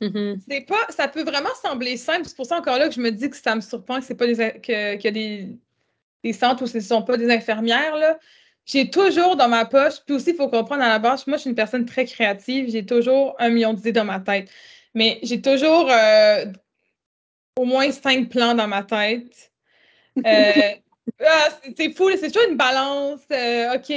Mm-hmm. 0.03 0.41
C'est 0.49 0.61
pas, 0.61 0.87
ça 0.91 1.09
peut 1.09 1.25
vraiment 1.25 1.55
sembler 1.63 1.97
simple. 1.97 2.27
C'est 2.27 2.37
pour 2.37 2.47
ça 2.47 2.59
encore 2.59 2.79
là 2.79 2.89
que 2.89 2.95
je 2.95 3.01
me 3.01 3.11
dis 3.11 3.31
que 3.31 3.37
ça 3.37 3.55
me 3.55 3.61
surprend 3.63 3.99
que 3.99 4.05
c'est 4.05 4.15
pas 4.15 4.27
des, 4.27 4.61
que, 4.61 5.09
a 5.09 5.11
des 5.11 5.59
des 6.25 6.33
centres 6.33 6.63
où 6.65 6.67
ce 6.67 6.79
ne 6.79 6.83
sont 6.83 7.03
pas 7.03 7.17
des 7.17 7.31
infirmières, 7.31 7.97
là, 7.97 8.19
j'ai 8.69 8.91
toujours 8.91 9.37
dans 9.37 9.49
ma 9.49 9.65
poche, 9.65 9.95
puis 10.05 10.15
aussi, 10.15 10.31
il 10.31 10.37
faut 10.37 10.49
comprendre 10.49 10.83
à 10.83 10.89
la 10.89 10.99
base, 10.99 11.27
moi, 11.27 11.39
je 11.39 11.43
suis 11.43 11.51
une 11.51 11.57
personne 11.57 11.87
très 11.87 12.05
créative, 12.05 12.71
j'ai 12.71 12.85
toujours 12.85 13.35
un 13.39 13.49
million 13.49 13.73
d'idées 13.73 13.93
dans 13.93 14.05
ma 14.05 14.21
tête. 14.21 14.51
Mais 14.95 15.19
j'ai 15.23 15.41
toujours 15.41 15.89
euh, 15.91 16.45
au 17.57 17.65
moins 17.65 17.91
cinq 17.93 18.29
plans 18.29 18.55
dans 18.55 18.69
ma 18.69 18.83
tête. 18.83 19.53
Euh, 20.19 20.23
ah, 21.27 21.49
c'est 21.77 21.97
fou, 21.97 22.11
c'est 22.11 22.31
toujours 22.31 22.51
une 22.51 22.59
balance. 22.59 23.21
Euh, 23.33 23.75
OK. 23.75 23.91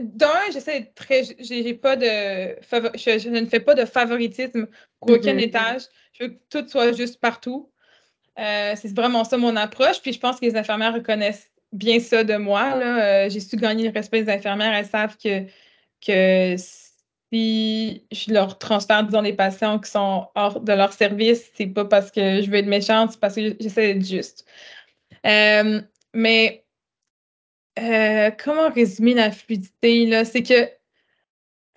D'un, 0.00 0.50
j'essaie 0.50 0.80
d'être 0.80 0.94
très. 0.94 1.24
J'ai 1.38 1.74
pas 1.74 1.96
de. 1.96 2.06
Je, 2.06 3.28
ne 3.28 3.46
fais 3.46 3.60
pas 3.60 3.74
de 3.74 3.84
favoritisme 3.84 4.66
pour 5.00 5.10
aucun 5.10 5.34
mm-hmm. 5.34 5.40
étage. 5.40 5.82
Je 6.14 6.24
veux 6.24 6.30
que 6.30 6.38
tout 6.48 6.68
soit 6.68 6.92
juste 6.92 7.20
partout. 7.20 7.70
c'est 8.36 8.94
vraiment 8.94 9.24
ça 9.24 9.36
mon 9.36 9.56
approche. 9.56 10.00
Puis 10.00 10.14
je 10.14 10.20
pense 10.20 10.40
que 10.40 10.46
les 10.46 10.56
infirmières 10.56 10.94
reconnaissent 10.94 11.50
bien 11.76 12.00
ça 12.00 12.24
de 12.24 12.36
moi. 12.36 12.74
Euh, 12.76 13.28
j'ai 13.28 13.40
su 13.40 13.56
gagner 13.56 13.84
le 13.84 13.92
respect 13.92 14.22
des 14.22 14.32
infirmières. 14.32 14.72
Elles 14.74 14.86
savent 14.86 15.16
que, 15.16 15.46
que 16.04 16.56
si 17.32 18.06
je 18.12 18.32
leur 18.32 18.58
transfère, 18.58 19.04
disons, 19.04 19.22
des 19.22 19.32
patients 19.32 19.78
qui 19.78 19.90
sont 19.90 20.28
hors 20.34 20.60
de 20.60 20.72
leur 20.72 20.92
service, 20.92 21.50
c'est 21.54 21.66
pas 21.66 21.84
parce 21.84 22.10
que 22.10 22.42
je 22.42 22.50
veux 22.50 22.56
être 22.56 22.66
méchante, 22.66 23.12
c'est 23.12 23.20
parce 23.20 23.34
que 23.34 23.56
j'essaie 23.60 23.94
d'être 23.94 24.06
juste. 24.06 24.46
Euh, 25.26 25.80
mais 26.14 26.64
euh, 27.78 28.30
comment 28.42 28.70
résumer 28.70 29.14
la 29.14 29.30
fluidité? 29.30 30.24
C'est 30.24 30.42
que 30.42 30.70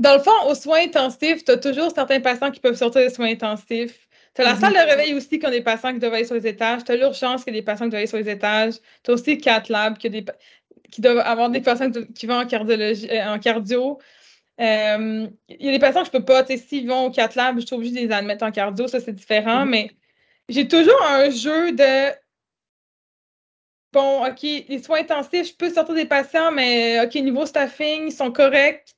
dans 0.01 0.15
le 0.15 0.21
fond, 0.21 0.31
aux 0.47 0.55
soins 0.55 0.83
intensifs, 0.83 1.43
tu 1.43 1.51
as 1.51 1.57
toujours 1.57 1.91
certains 1.93 2.21
patients 2.21 2.51
qui 2.51 2.59
peuvent 2.59 2.75
sortir 2.75 3.01
des 3.01 3.09
soins 3.09 3.31
intensifs. 3.31 4.07
Tu 4.35 4.41
as 4.41 4.45
la 4.45 4.55
salle 4.55 4.73
de 4.73 4.89
réveil 4.89 5.13
aussi 5.13 5.39
qui 5.39 5.45
a 5.45 5.49
des 5.49 5.61
patients 5.61 5.93
qui 5.93 5.99
doivent 5.99 6.13
aller 6.13 6.25
sur 6.25 6.35
les 6.35 6.47
étages. 6.47 6.83
Tu 6.83 6.91
as 6.91 6.95
l'urgence 6.95 7.43
qui 7.43 7.49
a 7.49 7.53
des 7.53 7.61
patients 7.61 7.85
qui 7.85 7.91
doivent 7.91 7.99
aller 7.99 8.07
sur 8.07 8.17
les 8.17 8.29
étages. 8.29 8.75
Tu 9.03 9.11
as 9.11 9.13
aussi 9.13 9.37
Cat 9.37 9.63
Lab 9.69 9.97
qui, 9.97 10.09
des, 10.09 10.25
qui 10.91 11.01
doivent 11.01 11.19
avoir 11.19 11.49
des 11.49 11.61
patients 11.61 11.91
qui 11.91 12.25
vont 12.25 12.39
en 12.39 12.45
cardiologie, 12.45 13.09
euh, 13.09 13.33
en 13.33 13.39
cardio. 13.39 13.99
Euh, 14.59 15.27
il 15.47 15.65
y 15.65 15.69
a 15.69 15.71
des 15.71 15.79
patients 15.79 16.01
que 16.01 16.07
je 16.07 16.11
peux 16.11 16.25
pas, 16.25 16.43
tu 16.43 16.53
sais, 16.53 16.63
s'ils 16.63 16.87
vont 16.87 17.05
au 17.05 17.11
Cat 17.11 17.29
Lab, 17.35 17.59
je 17.59 17.65
suis 17.65 17.75
obligée 17.75 17.95
de 17.95 18.07
les 18.07 18.11
admettre 18.11 18.45
en 18.45 18.51
cardio, 18.51 18.87
ça 18.87 18.99
c'est 18.99 19.13
différent, 19.13 19.65
mm-hmm. 19.65 19.69
mais 19.69 19.91
j'ai 20.49 20.67
toujours 20.67 21.01
un 21.01 21.29
jeu 21.29 21.71
de 21.71 22.11
bon, 23.93 24.25
OK, 24.25 24.41
les 24.41 24.83
soins 24.83 24.99
intensifs, 24.99 25.47
je 25.47 25.55
peux 25.55 25.69
sortir 25.69 25.95
des 25.95 26.05
patients, 26.05 26.51
mais 26.51 27.01
OK, 27.01 27.15
niveau 27.15 27.45
staffing, 27.45 28.07
ils 28.07 28.11
sont 28.11 28.31
corrects. 28.31 28.95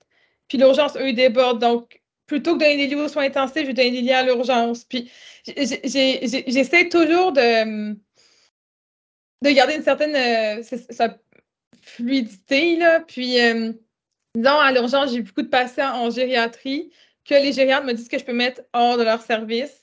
Puis 0.48 0.58
l'urgence, 0.58 0.96
eux, 0.98 1.10
ils 1.10 1.16
débordent. 1.16 1.62
Donc, 1.62 2.01
plutôt 2.32 2.54
que 2.56 2.60
donner 2.60 2.88
des 2.88 2.96
aux 2.96 3.10
soins 3.10 3.26
intensifs, 3.26 3.64
je 3.64 3.68
vais 3.68 3.74
donner 3.74 3.92
des 3.92 4.02
lits 4.02 4.14
à 4.14 4.24
l'urgence. 4.24 4.86
Puis 4.86 5.12
j'essaie 5.46 6.88
toujours 6.88 7.34
de, 7.34 7.92
de 9.44 9.50
garder 9.50 9.76
une 9.76 9.84
certaine 9.84 10.16
euh, 10.16 11.10
fluidité. 11.82 12.78
Là. 12.78 13.02
Puis, 13.02 13.38
euh, 13.42 13.74
disons, 14.34 14.60
à 14.60 14.72
l'urgence, 14.72 15.12
j'ai 15.12 15.22
beaucoup 15.22 15.42
de 15.42 15.50
patients 15.50 15.94
en 15.94 16.10
gériatrie 16.10 16.90
que 17.26 17.34
les 17.34 17.52
gériatres 17.52 17.86
me 17.86 17.92
disent 17.92 18.08
que 18.08 18.18
je 18.18 18.24
peux 18.24 18.34
mettre 18.34 18.62
hors 18.72 18.98
de 18.98 19.04
leur 19.04 19.22
service. 19.22 19.78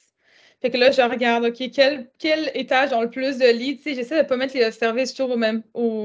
Fait 0.63 0.71
que 0.71 0.79
là, 0.79 0.91
je 0.91 1.03
regarde, 1.03 1.45
OK, 1.45 1.71
quel, 1.71 2.11
quel 2.19 2.51
étage 2.55 2.95
ont 2.95 3.03
le 3.03 3.11
plus 3.11 3.37
de 3.37 3.47
lits? 3.47 3.79
J'essaie 3.85 4.17
de 4.17 4.23
ne 4.23 4.27
pas 4.27 4.39
mettre 4.39 4.57
les 4.57 4.73
services 4.73 5.13
toujours 5.13 5.33
au 5.33 5.37
même, 5.37 5.63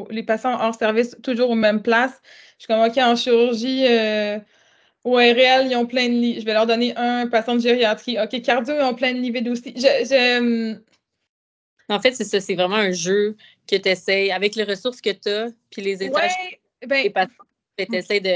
les 0.10 0.24
patients 0.24 0.60
hors 0.60 0.76
service 0.76 1.16
toujours 1.24 1.52
aux 1.52 1.56
mêmes 1.56 1.82
places. 1.82 2.22
Je 2.60 2.66
suis 2.66 2.68
comme, 2.68 2.86
OK, 2.86 2.98
en 2.98 3.16
chirurgie, 3.16 3.86
euh, 3.88 4.40
ORL, 5.04 5.68
ils 5.70 5.76
ont 5.76 5.86
plein 5.86 6.08
de 6.08 6.14
lits. 6.14 6.40
Je 6.40 6.46
vais 6.46 6.54
leur 6.54 6.66
donner 6.66 6.96
un 6.96 7.28
patient 7.28 7.56
de 7.56 7.62
gériatrie. 7.62 8.18
OK, 8.20 8.42
cardio, 8.42 8.76
ils 8.76 8.84
ont 8.84 8.96
plein 8.96 9.14
de 9.14 9.20
lits 9.20 9.50
aussi. 9.50 9.74
Je, 9.76 10.78
En 11.90 12.00
fait, 12.00 12.14
c'est 12.14 12.24
ça, 12.24 12.40
c'est 12.40 12.56
vraiment 12.56 12.78
un 12.78 12.92
jeu 12.92 13.36
que 13.68 13.76
tu 13.76 13.90
essaies 13.90 14.32
avec 14.32 14.56
les 14.56 14.64
ressources 14.64 15.02
que 15.02 15.12
tu 15.12 15.30
as, 15.30 15.50
puis 15.70 15.82
les 15.82 16.04
étages 16.04 16.32
ben, 16.88 17.12
tu 17.78 17.96
essaies 17.96 18.20
de 18.20 18.36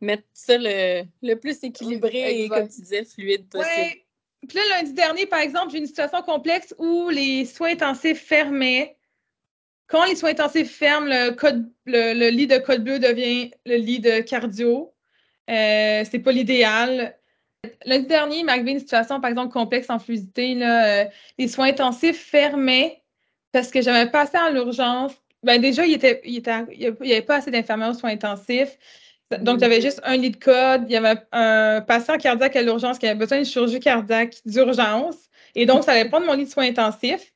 mettre 0.00 0.24
ça 0.32 0.56
le, 0.56 1.04
le 1.22 1.34
plus 1.34 1.62
équilibré 1.62 2.42
et, 2.42 2.48
comme 2.48 2.68
tu 2.68 2.80
disais, 2.80 3.04
fluide 3.04 3.48
possible. 3.48 3.74
Ouais. 3.76 4.04
Puis 4.48 4.56
là, 4.56 4.62
lundi 4.76 4.92
dernier, 4.94 5.26
par 5.26 5.40
exemple, 5.40 5.70
j'ai 5.72 5.78
une 5.78 5.86
situation 5.86 6.22
complexe 6.22 6.74
où 6.78 7.10
les 7.10 7.44
soins 7.44 7.72
intensifs 7.72 8.22
fermaient. 8.22 8.96
Quand 9.86 10.04
les 10.06 10.16
soins 10.16 10.30
intensifs 10.30 10.70
ferment, 10.70 11.06
le, 11.06 11.32
code, 11.32 11.70
le 11.84 12.30
lit 12.30 12.46
de 12.46 12.58
code 12.58 12.84
bleu 12.84 12.98
devient 12.98 13.50
le 13.66 13.76
lit 13.76 14.00
de 14.00 14.20
cardio. 14.20 14.94
Euh, 15.50 16.04
c'est 16.10 16.18
pas 16.20 16.32
l'idéal. 16.32 17.16
Lundi 17.84 18.06
dernier, 18.06 18.38
il 18.38 18.44
m'est 18.44 18.52
arrivé 18.52 18.72
une 18.72 18.78
situation, 18.78 19.20
par 19.20 19.30
exemple, 19.30 19.52
complexe 19.52 19.90
en 19.90 19.98
fluidité. 19.98 20.54
Là, 20.54 21.02
euh, 21.02 21.04
les 21.38 21.48
soins 21.48 21.68
intensifs 21.68 22.18
fermaient 22.18 23.02
parce 23.52 23.70
que 23.70 23.82
j'avais 23.82 24.10
passé 24.10 24.38
en 24.38 24.50
l'urgence. 24.50 25.12
Ben, 25.42 25.60
déjà, 25.60 25.86
il 25.86 25.98
n'y 25.98 26.22
il 26.24 27.12
avait 27.12 27.22
pas 27.22 27.36
assez 27.36 27.50
d'infirmières 27.50 27.90
aux 27.90 27.94
soins 27.94 28.10
intensifs. 28.10 28.78
Donc, 29.38 29.56
mm. 29.56 29.60
j'avais 29.60 29.80
juste 29.80 30.00
un 30.04 30.16
lit 30.16 30.30
de 30.30 30.36
code. 30.36 30.84
Il 30.86 30.92
y 30.92 30.96
avait 30.96 31.20
un 31.32 31.80
patient 31.80 32.16
cardiaque 32.18 32.56
à 32.56 32.62
l'urgence 32.62 32.98
qui 32.98 33.06
avait 33.06 33.18
besoin 33.18 33.38
d'une 33.38 33.46
chirurgie 33.46 33.80
cardiaque 33.80 34.36
d'urgence. 34.44 35.16
Et 35.54 35.66
donc, 35.66 35.84
ça 35.84 35.92
allait 35.92 36.08
prendre 36.08 36.26
mon 36.26 36.34
lit 36.34 36.44
de 36.44 36.50
soins 36.50 36.68
intensifs. 36.68 37.32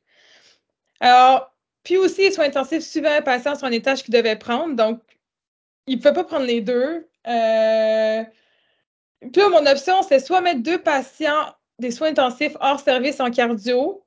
Alors, 1.01 1.53
puis 1.83 1.97
aussi, 1.97 2.23
les 2.23 2.33
soins 2.33 2.47
intensifs 2.47 2.83
suivaient 2.83 3.17
un 3.17 3.23
patient 3.23 3.55
sur 3.57 3.67
un 3.67 3.73
étage 3.73 4.03
qu'il 4.03 4.15
devait 4.15 4.37
prendre. 4.37 4.75
Donc, 4.75 5.01
il 5.87 5.97
ne 5.97 6.01
pouvait 6.01 6.15
pas 6.15 6.25
prendre 6.25 6.47
les 6.47 6.61
deux. 6.61 7.07
Euh, 7.27 8.25
puis 9.33 9.43
mon 9.51 9.67
option, 9.67 10.03
c'est 10.03 10.21
soit 10.21 10.41
mettre 10.41 10.63
deux 10.63 10.81
patients 10.81 11.55
des 11.79 11.91
soins 11.91 12.09
intensifs 12.09 12.57
hors 12.61 12.81
service 12.81 13.21
en 13.21 13.31
cardio. 13.31 14.05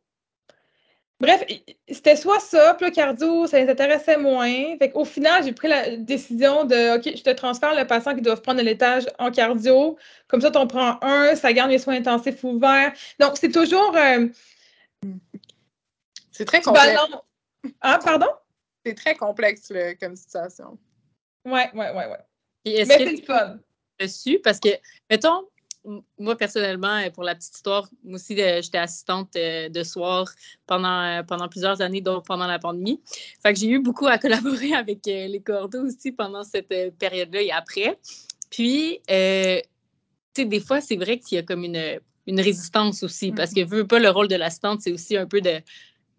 Bref, 1.20 1.44
c'était 1.90 2.16
soit 2.16 2.40
ça, 2.40 2.76
puis 2.76 2.86
le 2.86 2.92
cardio, 2.92 3.48
ça 3.48 3.60
les 3.60 3.68
intéressait 3.68 4.18
moins. 4.18 4.78
Fait 4.78 4.92
au 4.94 5.04
final, 5.04 5.44
j'ai 5.44 5.52
pris 5.52 5.68
la 5.68 5.96
décision 5.96 6.64
de 6.64 6.98
OK, 6.98 7.12
je 7.18 7.24
te 7.24 7.32
transfère 7.32 7.74
le 7.74 7.88
patient 7.88 8.14
qui 8.14 8.22
doit 8.22 8.40
prendre 8.40 8.62
l'étage 8.62 9.08
en 9.18 9.32
cardio. 9.32 9.98
Comme 10.28 10.42
ça, 10.42 10.52
tu 10.52 10.60
en 10.60 10.68
prends 10.68 11.00
un, 11.02 11.36
ça 11.36 11.52
garde 11.54 11.72
les 11.72 11.80
soins 11.80 11.96
intensifs 11.96 12.44
ouverts. 12.44 12.94
Donc, 13.20 13.38
c'est 13.38 13.52
toujours. 13.52 13.96
Euh, 13.96 14.28
c'est 16.32 16.46
très 16.46 16.62
complexe. 16.62 17.02
Ah, 17.82 17.98
pardon? 18.04 18.30
C'est 18.86 18.94
très 18.94 19.16
complexe 19.16 19.74
comme 20.00 20.16
situation. 20.16 20.78
Ouais, 21.46 21.72
ouais, 21.74 21.92
ouais, 21.94 22.06
ouais. 22.06 22.20
Mais 22.74 22.86
c'est 22.86 23.26
fun. 23.26 23.60
Dessus, 24.00 24.40
parce 24.44 24.60
que, 24.60 24.70
mettons, 25.10 25.48
moi, 26.20 26.36
personnellement, 26.36 27.02
pour 27.12 27.24
la 27.24 27.36
petite 27.36 27.56
histoire, 27.56 27.90
moi 28.04 28.16
aussi, 28.16 28.40
euh, 28.42 28.62
j'étais 28.62 28.78
assistante 28.78 29.36
euh, 29.36 29.70
de 29.70 29.84
soir 29.84 30.28
pendant, 30.66 31.02
euh, 31.02 31.24
pendant 31.24 31.48
plusieurs 31.48 31.82
années, 31.82 32.02
donc 32.02 32.26
pendant 32.26 32.48
la 32.48 32.60
pandémie. 32.60 33.02
Fait 33.42 33.54
que 33.54 33.60
j'ai 33.60 33.70
eu 33.70 33.80
beaucoup 33.80 34.08
à 34.08 34.18
collaborer 34.18 34.74
avec 34.74 35.06
les 35.06 35.42
cordeaux 35.42 35.86
aussi 35.86 36.12
pendant 36.12 36.44
cette 36.44 36.68
période-là 36.98 37.42
et 37.42 37.52
après. 37.52 37.98
Puis, 38.50 39.00
tu 39.08 39.14
sais, 39.14 40.46
des 40.46 40.60
fois, 40.60 40.82
c'est 40.82 40.98
vrai 40.98 41.20
qu'il 41.20 41.38
y 41.38 41.40
a 41.40 41.44
comme 41.44 41.64
une, 41.64 42.00
une 42.28 42.42
résistance 42.42 43.04
aussi, 43.04 43.32
parce 43.32 43.54
que, 43.54 43.62
mm-hmm. 43.62 43.68
veux 43.68 43.88
pas, 43.88 44.00
le 44.00 44.10
rôle 44.10 44.28
de 44.28 44.36
l'assistante, 44.36 44.82
c'est 44.82 44.92
aussi 44.92 45.16
un 45.18 45.26
peu 45.26 45.42
de, 45.42 45.62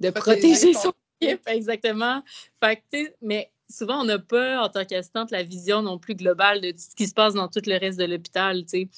de 0.01 0.11
protéger 0.11 0.73
son 0.75 0.93
équipe, 1.21 1.43
exactement. 1.47 2.23
Fait 2.63 2.77
que, 2.77 2.81
tu 2.93 3.05
sais, 3.05 3.15
mais 3.21 3.51
souvent, 3.71 4.01
on 4.01 4.05
n'a 4.05 4.19
pas, 4.19 4.63
en 4.63 4.69
tant 4.69 4.85
qu'assistante, 4.85 5.31
la 5.31 5.43
vision 5.43 5.83
non 5.83 5.99
plus 5.99 6.15
globale 6.15 6.61
de 6.61 6.73
ce 6.77 6.95
qui 6.95 7.07
se 7.07 7.15
passe 7.15 7.35
dans 7.35 7.49
tout 7.49 7.63
le 7.67 7.79
reste 7.79 7.99
de 7.99 8.05
l'hôpital, 8.05 8.65
tu 8.65 8.89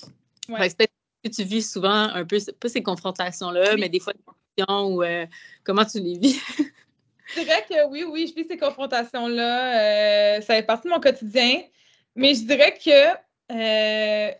sais. 0.48 0.90
que 1.24 1.28
tu 1.28 1.44
vis 1.44 1.70
souvent 1.70 1.90
un 1.90 2.24
peu, 2.24 2.38
pas 2.58 2.68
ces 2.68 2.82
confrontations-là, 2.82 3.76
mais 3.76 3.88
des 3.88 4.00
fois, 4.00 4.12
des 4.14 4.64
ou 4.68 5.02
euh, 5.02 5.26
comment 5.64 5.84
tu 5.84 6.00
les 6.00 6.18
vis? 6.18 6.40
C'est 7.34 7.44
vrai 7.44 7.64
que 7.68 7.88
oui, 7.88 8.04
oui, 8.04 8.26
je 8.26 8.34
vis 8.34 8.48
ces 8.48 8.56
confrontations-là. 8.56 10.36
Euh, 10.36 10.40
ça 10.40 10.54
fait 10.54 10.62
partie 10.64 10.88
de 10.88 10.92
mon 10.92 11.00
quotidien. 11.00 11.62
Mais 12.16 12.34
je 12.34 12.42
dirais 12.42 12.76
que 12.76 12.90
euh, 13.52 14.32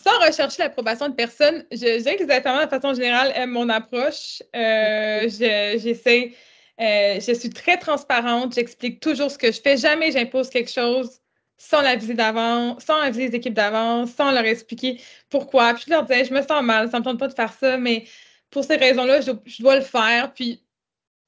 sans 0.00 0.18
rechercher 0.24 0.62
l'approbation 0.62 1.08
de 1.08 1.14
personne, 1.14 1.64
je, 1.72 1.98
dirais 2.00 2.16
que 2.16 2.24
les 2.24 2.64
de 2.64 2.70
façon 2.70 2.94
générale, 2.94 3.32
aiment 3.34 3.50
mon 3.50 3.68
approche. 3.68 4.40
J'essaie, 4.54 6.32
euh, 6.80 7.20
je 7.20 7.32
suis 7.32 7.50
très 7.50 7.78
transparente, 7.78 8.54
j'explique 8.54 9.00
toujours 9.00 9.30
ce 9.30 9.38
que 9.38 9.52
je 9.52 9.60
fais. 9.60 9.76
Jamais 9.76 10.10
j'impose 10.12 10.50
quelque 10.50 10.70
chose 10.70 11.20
sans 11.56 11.82
la 11.82 11.96
visite 11.96 12.16
d'avant, 12.16 12.78
sans 12.80 12.96
aviser 12.96 13.28
les 13.28 13.36
équipes 13.36 13.54
d'avant, 13.54 14.06
sans 14.06 14.32
leur 14.32 14.44
expliquer 14.44 15.00
pourquoi. 15.30 15.74
Puis 15.74 15.84
je 15.86 15.90
leur 15.90 16.04
disais, 16.04 16.24
je 16.24 16.34
me 16.34 16.42
sens 16.42 16.62
mal, 16.62 16.90
ça 16.90 16.98
me 16.98 17.04
tente 17.04 17.18
pas 17.18 17.28
de 17.28 17.34
faire 17.34 17.52
ça, 17.52 17.76
mais 17.76 18.04
pour 18.50 18.64
ces 18.64 18.76
raisons-là, 18.76 19.20
je, 19.20 19.62
dois 19.62 19.76
le 19.76 19.82
faire. 19.82 20.32
Puis 20.34 20.64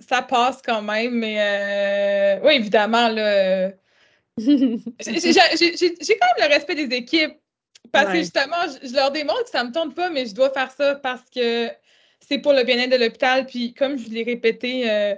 ça 0.00 0.22
passe 0.22 0.60
quand 0.62 0.82
même, 0.82 1.14
mais 1.14 1.36
euh, 1.38 2.46
oui, 2.46 2.54
évidemment, 2.54 3.08
là. 3.08 3.70
j'ai 4.38 4.78
quand 4.78 6.26
même 6.36 6.48
le 6.48 6.54
respect 6.54 6.74
des 6.74 6.94
équipes. 6.96 7.38
Parce 7.92 8.12
que 8.12 8.18
justement, 8.18 8.56
je, 8.82 8.92
leur 8.94 9.10
démontre 9.10 9.44
que 9.44 9.50
ça 9.50 9.62
ne 9.62 9.68
me 9.68 9.72
tente 9.72 9.94
pas, 9.94 10.10
mais 10.10 10.26
je 10.26 10.34
dois 10.34 10.50
faire 10.50 10.70
ça 10.70 10.96
parce 10.96 11.22
que 11.30 11.70
c'est 12.28 12.38
pour 12.38 12.52
le 12.52 12.64
bien-être 12.64 12.90
de 12.90 12.96
l'hôpital. 12.96 13.46
Puis 13.46 13.74
comme 13.74 13.98
je 13.98 14.08
l'ai 14.08 14.22
répété 14.22 14.90
euh, 14.90 15.14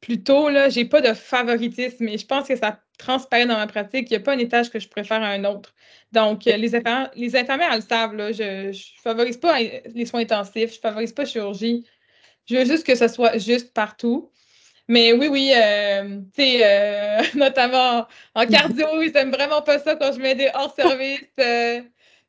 plus 0.00 0.22
tôt, 0.22 0.48
je 0.50 0.78
n'ai 0.78 0.84
pas 0.86 1.00
de 1.00 1.12
favoritisme 1.14 2.08
et 2.08 2.18
je 2.18 2.26
pense 2.26 2.48
que 2.48 2.56
ça 2.56 2.80
transparaît 2.98 3.46
dans 3.46 3.56
ma 3.56 3.66
pratique. 3.66 4.10
Il 4.10 4.14
n'y 4.14 4.16
a 4.16 4.20
pas 4.20 4.34
un 4.34 4.38
étage 4.38 4.70
que 4.70 4.78
je 4.78 4.88
préfère 4.88 5.22
à 5.22 5.28
un 5.28 5.44
autre. 5.44 5.74
Donc, 6.12 6.46
euh, 6.46 6.56
les, 6.56 6.74
infirmières, 6.74 7.10
les 7.16 7.36
infirmières, 7.36 7.70
elles 7.72 7.80
le 7.80 7.86
savent, 7.86 8.14
là, 8.14 8.32
je 8.32 8.68
ne 8.68 8.72
favorise 9.02 9.36
pas 9.36 9.58
les 9.60 10.06
soins 10.06 10.20
intensifs, 10.20 10.70
je 10.70 10.76
ne 10.76 10.80
favorise 10.80 11.12
pas 11.12 11.22
la 11.22 11.28
chirurgie. 11.28 11.86
Je 12.46 12.56
veux 12.56 12.64
juste 12.64 12.86
que 12.86 12.94
ce 12.94 13.08
soit 13.08 13.38
juste 13.38 13.72
partout. 13.72 14.30
Mais 14.86 15.14
oui, 15.14 15.28
oui, 15.28 15.52
euh, 15.56 16.20
tu 16.34 16.42
sais, 16.42 16.60
euh, 16.62 17.22
notamment 17.34 18.06
en 18.34 18.46
cardio, 18.46 18.86
ils 19.02 19.12
n'aiment 19.12 19.32
vraiment 19.32 19.62
pas 19.62 19.78
ça 19.78 19.96
quand 19.96 20.12
je 20.12 20.20
mets 20.20 20.34
des 20.34 20.50
hors-service. 20.54 21.22
Euh, 21.40 21.80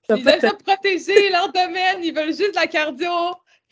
ils 0.09 0.27
aiment 0.27 0.39
ça 0.39 0.53
protéger 0.65 1.29
leur 1.31 1.51
domaine, 1.51 2.03
ils 2.03 2.13
veulent 2.13 2.27
juste 2.27 2.55
la 2.55 2.67
cardio. 2.67 3.11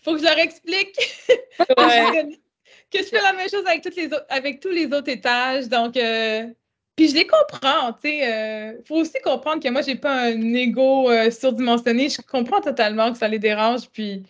Faut 0.04 0.14
que 0.14 0.20
je 0.20 0.24
leur 0.24 0.38
explique 0.38 0.96
que 1.58 3.00
je 3.00 3.04
fais 3.04 3.22
la 3.22 3.34
même 3.34 3.50
chose 3.50 3.66
avec, 3.66 3.82
toutes 3.82 3.96
les 3.96 4.10
avec 4.30 4.60
tous 4.60 4.70
les 4.70 4.86
autres 4.88 5.10
étages. 5.10 5.68
Donc, 5.70 5.94
puis 5.94 7.08
je 7.10 7.16
les 7.16 7.26
comprends, 7.26 7.94
tu 7.94 8.10
sais. 8.10 8.76
Il 8.80 8.86
faut 8.86 8.98
aussi 8.98 9.20
comprendre 9.24 9.64
que 9.64 9.70
moi, 9.70 9.82
j'ai 9.82 9.96
pas 9.96 10.26
un 10.26 10.54
ego 10.54 11.10
surdimensionné. 11.32 12.10
Je 12.10 12.22
comprends 12.22 12.62
totalement 12.62 13.12
que 13.12 13.18
ça 13.18 13.28
les 13.28 13.40
dérange, 13.40 13.90
puis 13.90 14.24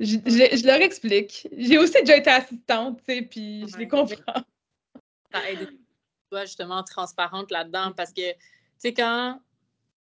je, 0.00 0.66
leur 0.66 0.80
explique. 0.80 1.46
J'ai 1.56 1.78
aussi 1.78 2.00
déjà 2.00 2.16
été 2.16 2.30
assistante, 2.30 3.00
tu 3.06 3.14
sais, 3.14 3.22
puis 3.22 3.64
je 3.68 3.76
les 3.76 3.88
comprends. 3.88 4.42
Ça 5.32 5.50
aide 5.50 5.68
toi 6.30 6.44
justement 6.44 6.82
transparente 6.82 7.50
là-dedans 7.50 7.92
parce 7.96 8.12
que, 8.12 8.32
tu 8.32 8.38
sais, 8.78 8.94
quand 8.94 9.38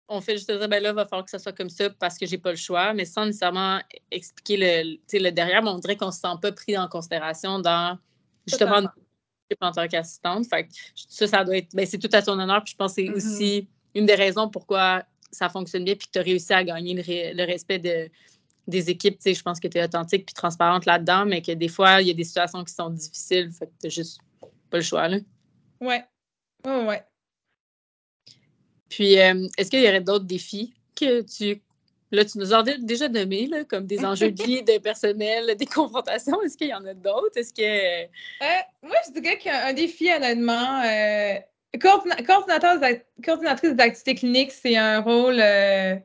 on 0.08 0.22
fait 0.22 0.34
juste 0.34 0.52
dire, 0.52 0.68
ben 0.68 0.82
là, 0.84 0.90
il 0.90 0.96
va 0.96 1.06
falloir 1.06 1.26
que 1.26 1.32
ça 1.32 1.40
soit 1.40 1.54
comme 1.54 1.70
ça 1.70 1.90
parce 1.90 2.18
que 2.18 2.26
j'ai 2.26 2.38
pas 2.38 2.52
le 2.52 2.58
choix, 2.58 2.94
mais 2.94 3.06
sans 3.06 3.26
nécessairement 3.26 3.80
expliquer 4.12 4.58
le, 4.58 5.20
le 5.20 5.32
derrière, 5.32 5.62
on 5.64 5.80
dirait 5.80 5.96
qu'on 5.96 6.12
se 6.12 6.20
sent 6.20 6.36
pas 6.42 6.52
pris 6.52 6.78
en 6.78 6.88
considération 6.88 7.60
dans 7.60 7.98
justement 8.46 8.90
en 9.62 9.72
tant 9.72 9.88
qu'assistante. 9.88 10.46
Fait 10.48 10.68
ça, 10.96 11.28
ça 11.28 11.44
doit 11.44 11.58
être, 11.58 11.74
ben, 11.74 11.86
c'est 11.86 12.00
tout 12.00 12.10
à 12.14 12.22
ton 12.22 12.40
honneur. 12.40 12.64
Puis 12.64 12.74
je 12.74 12.78
pense 12.78 12.96
que 12.96 13.02
c'est 13.02 13.08
mm-hmm. 13.08 13.16
aussi 13.16 13.68
une 13.96 14.06
des 14.06 14.16
raisons 14.16 14.50
pourquoi 14.50 15.04
ça 15.32 15.50
fonctionne 15.50 15.86
bien 15.86 15.96
puis 15.96 16.08
que 16.08 16.12
tu 16.12 16.20
as 16.20 16.24
réussi 16.24 16.54
à 16.54 16.64
gagner 16.64 16.94
le 17.34 17.46
respect 17.46 17.80
de, 17.80 18.10
des 18.68 18.90
équipes, 18.90 19.18
tu 19.18 19.24
sais, 19.24 19.34
je 19.34 19.42
pense 19.44 19.60
que 19.60 19.68
tu 19.68 19.78
es 19.78 19.84
authentique 19.84 20.26
puis 20.26 20.34
transparente 20.34 20.86
là-dedans, 20.86 21.26
mais 21.26 21.42
que 21.42 21.52
des 21.52 21.68
fois, 21.68 22.02
il 22.02 22.08
y 22.08 22.12
a 22.12 22.14
des 22.14 22.24
situations 22.24 22.64
qui 22.64 22.74
sont 22.74 22.90
difficiles, 22.90 23.52
fait 23.52 23.68
que 23.68 23.72
tu 23.84 23.90
juste 23.90 24.20
pas 24.70 24.78
le 24.78 24.84
choix, 24.84 25.08
là. 25.08 25.18
Ouais. 25.80 26.04
Ouais, 26.66 26.86
ouais. 26.86 27.04
Puis, 28.92 29.20
euh, 29.20 29.48
est-ce 29.58 29.72
qu'il 29.72 29.82
y 29.82 29.88
aurait 29.88 30.02
d'autres 30.02 30.26
défis 30.26 30.74
que 30.96 31.22
tu. 31.22 31.62
Là, 32.12 32.26
tu 32.26 32.40
nous 32.40 32.54
as 32.54 32.62
déjà 32.62 33.08
nommé, 33.08 33.48
là, 33.48 33.64
comme 33.64 33.86
des 33.88 34.04
enjeux 34.04 34.32
de 34.32 34.44
vie, 34.44 34.64
de 34.64 34.78
personnel, 34.80 35.56
des 35.56 35.66
confrontations? 35.66 36.42
Est-ce 36.44 36.58
qu'il 36.58 36.68
y 36.68 36.74
en 36.74 36.86
a 36.86 36.94
d'autres? 36.94 37.38
Est-ce 37.38 37.54
que. 37.54 38.04
Euh, 38.04 38.60
moi, 38.84 38.98
je 39.08 39.20
dirais 39.20 39.38
qu'un 39.38 39.72
défi, 39.72 40.12
honnêtement, 40.12 40.84
euh, 40.84 41.36
coordinatrice 41.80 43.74
d'activité 43.76 44.16
clinique, 44.16 44.52
c'est 44.52 44.76
un 44.76 45.00
rôle 45.00 45.40
euh, 45.40 45.96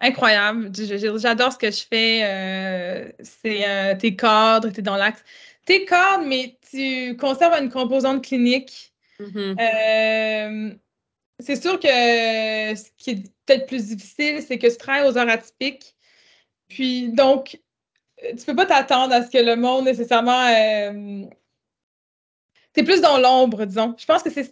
incroyable. 0.00 0.70
J'adore 1.16 1.52
ce 1.52 1.58
que 1.58 1.70
je 1.70 1.82
fais. 1.90 3.14
C'est 3.22 3.96
tes 3.98 4.16
cadres, 4.16 4.68
tu 4.70 4.80
es 4.80 4.82
dans 4.82 4.96
l'axe. 4.96 5.24
Tes 5.64 5.86
cadres, 5.86 6.26
mais 6.26 6.58
tu 6.70 7.16
conserves 7.16 7.54
une 7.54 7.70
composante 7.70 8.22
clinique. 8.22 8.92
Mm-hmm. 9.18 9.56
Euh, 9.60 10.74
c'est 11.40 11.60
sûr 11.60 11.78
que 11.78 11.88
ce 11.88 12.84
qui 12.96 13.10
est 13.10 13.32
peut-être 13.46 13.66
plus 13.66 13.88
difficile, 13.88 14.42
c'est 14.42 14.58
que 14.58 14.66
tu 14.66 14.76
travailles 14.76 15.08
aux 15.08 15.18
heures 15.18 15.28
atypiques. 15.28 15.94
Puis 16.68 17.10
donc, 17.10 17.60
tu 18.18 18.44
peux 18.46 18.56
pas 18.56 18.66
t'attendre 18.66 19.12
à 19.14 19.22
ce 19.22 19.30
que 19.30 19.38
le 19.38 19.56
monde 19.56 19.84
nécessairement 19.84 20.48
c'est 22.74 22.82
plus 22.82 23.00
dans 23.00 23.18
l'ombre, 23.18 23.64
disons. 23.64 23.94
Je 23.96 24.04
pense 24.04 24.22
que 24.22 24.30
c'est 24.30 24.50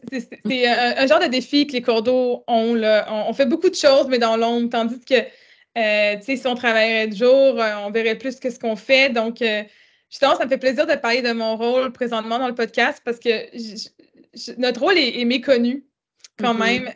un, 0.54 1.06
genre 1.06 1.18
de 1.18 1.26
défi 1.26 1.66
que 1.66 1.72
les 1.72 1.82
cordeaux 1.82 2.44
ont. 2.46 2.74
Là. 2.74 3.06
On, 3.28 3.32
fait 3.32 3.46
beaucoup 3.46 3.68
de 3.68 3.74
choses, 3.74 4.06
mais 4.08 4.18
dans 4.18 4.36
l'ombre, 4.36 4.70
tandis 4.70 5.00
que, 5.04 5.14
euh, 5.14 6.16
tu 6.18 6.22
sais, 6.22 6.36
si 6.36 6.46
on 6.46 6.54
travaillerait 6.54 7.08
de 7.08 7.16
jour, 7.16 7.60
euh, 7.60 7.74
on 7.84 7.90
verrait 7.90 8.16
plus 8.16 8.38
que 8.38 8.48
ce 8.50 8.60
qu'on 8.60 8.76
fait. 8.76 9.10
Donc, 9.10 9.42
euh, 9.42 9.64
justement, 10.08 10.36
ça 10.36 10.44
me 10.44 10.50
fait 10.50 10.58
plaisir 10.58 10.86
de 10.86 10.94
parler 10.94 11.22
de 11.22 11.32
mon 11.32 11.56
rôle 11.56 11.90
présentement 11.92 12.38
dans 12.38 12.46
le 12.46 12.54
podcast 12.54 13.02
parce 13.04 13.18
que 13.18 13.50
notre 14.58 14.80
rôle 14.80 14.98
est, 14.98 15.24
méconnu 15.24 15.84
quand 16.38 16.54
mm-hmm. 16.54 16.82
même. 16.84 16.94